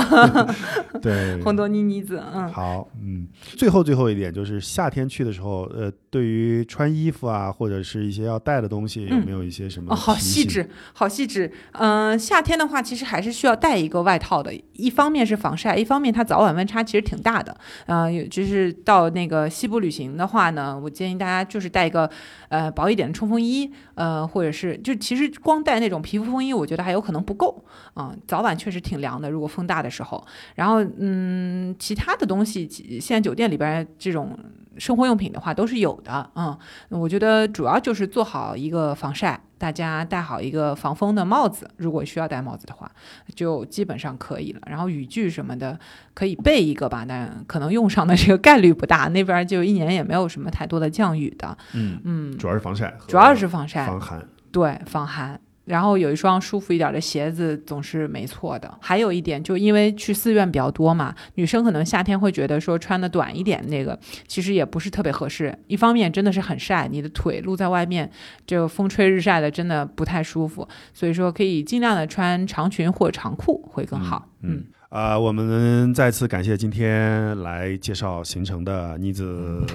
[1.02, 2.22] 对，红多妮妮子。
[2.34, 10.46] 嗯，好，嗯，最后最后一点就是夏天去的时候，呃，对于穿衣服啊，或者是一些要带的东西，有没有一些什么、哦，好细。
[10.46, 11.52] 致，好细致。
[11.72, 14.54] 嗯、夏天的话，其实还是需要带一个外套的。
[14.74, 17.56] 一方面是防晒，一方面它早晚温差其实挺大的。
[17.88, 22.08] 嗯、就是到那个西部旅行的话呢，我建议大家就是带一个
[22.50, 27.64] 呃薄一点的冲锋衣，呃，或者是就其实光带那种皮肤风衣，我觉得还有可能不够。
[27.96, 30.26] 嗯、早晚确实挺凉的，如果风大的时候。
[30.56, 34.38] 然后嗯，其他的东西，其现在酒店里边这种
[34.78, 36.30] 生活用品的话都是有的。
[36.36, 36.58] 嗯，
[36.90, 42.92] 我觉得主要就是做好一个防晒，大家戴好一个防风的帽子，如果需要戴帽子的话，
[43.34, 44.62] 就基本上可以了。
[44.68, 45.80] 然后雨具什么的
[46.14, 49.08] 可以备一个吧，但可能用上的这个概率不大。
[49.08, 54.28] 那边就一年也没有什么太多的降雨的，嗯，嗯，主要是防晒主要是防晒，防寒。
[54.56, 55.38] 对，防寒。
[55.66, 58.74] 然后有一双舒服一点的鞋子总是没错的。
[58.80, 65.54] 还有一点，就因为去寺院比较多嘛，女生可能夏天会觉得说穿的短一点，那个其实也不是特别合适。
[65.68, 68.10] 一方面真的是很晒，你的腿露在外面，
[68.48, 70.66] 就风吹日晒的，真的不太舒服。
[70.94, 74.30] 所以说可以尽量的穿长裙或者长裤会更好。
[74.44, 79.66] 嗯，啊、我们再次感谢今天来介绍行程的妮子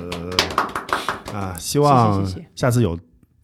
[1.34, 2.24] 啊，希望
[2.54, 2.96] 下次有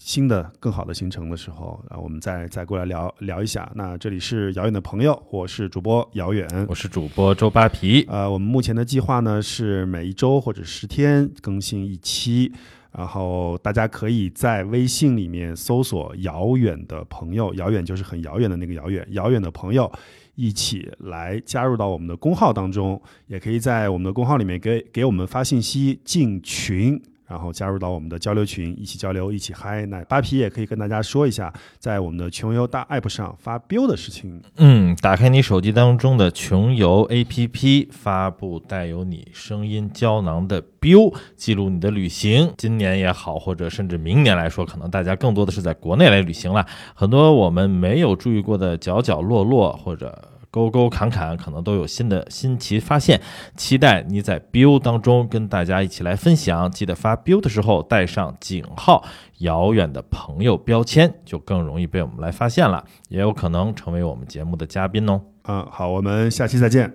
[0.07, 3.69] 新的更好的行程的时候，啊，我们再再过来聊聊一下。
[3.75, 6.49] 那这里是遥远的朋友，我是主播遥远。
[6.69, 12.53] 我是主播周扒皮，呃，我们目前的计划呢是每一周或者十天更新一期，
[12.93, 19.91] 然后大家可以在微信里面搜索“遥远的朋友”，遥远就是很遥远的那个遥远，遥远的朋友
[20.37, 27.03] 一起来加入到我们的公号当中，也可以在我们的公号里面给给我们发信息进群。
[27.27, 29.85] 然后加入到我们的交流群，一起交流，一起嗨。
[29.87, 34.41] 那扒皮也可以跟大家说一下，在我们的穷游大 app 上发 bill 的事情。
[34.57, 42.53] 嗯，打开你手机当中的穷游 APP，发布带有你声音胶囊的 bill，记录你的旅行。
[42.57, 46.64] 今年也好，或者甚至明年来说，可能大家更多的是在国内来旅行了，
[46.95, 50.16] 很多我们没有注意过的角角落落或者。
[50.57, 53.21] 沟沟坎坎可能都有新的新奇发现，
[53.59, 56.71] 期待你在 bill 当中跟大家一起来分享。
[56.71, 59.05] 记得发 bill 的时候带上井号
[59.41, 65.21] “遥远的朋友”标签，就更容易被我们来发现了，也有可能成为我们节目的嘉宾哦。
[65.47, 66.91] 嗯，好，我们下期再见。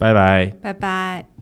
[0.00, 0.46] 拜拜。
[0.60, 1.35] 拜拜。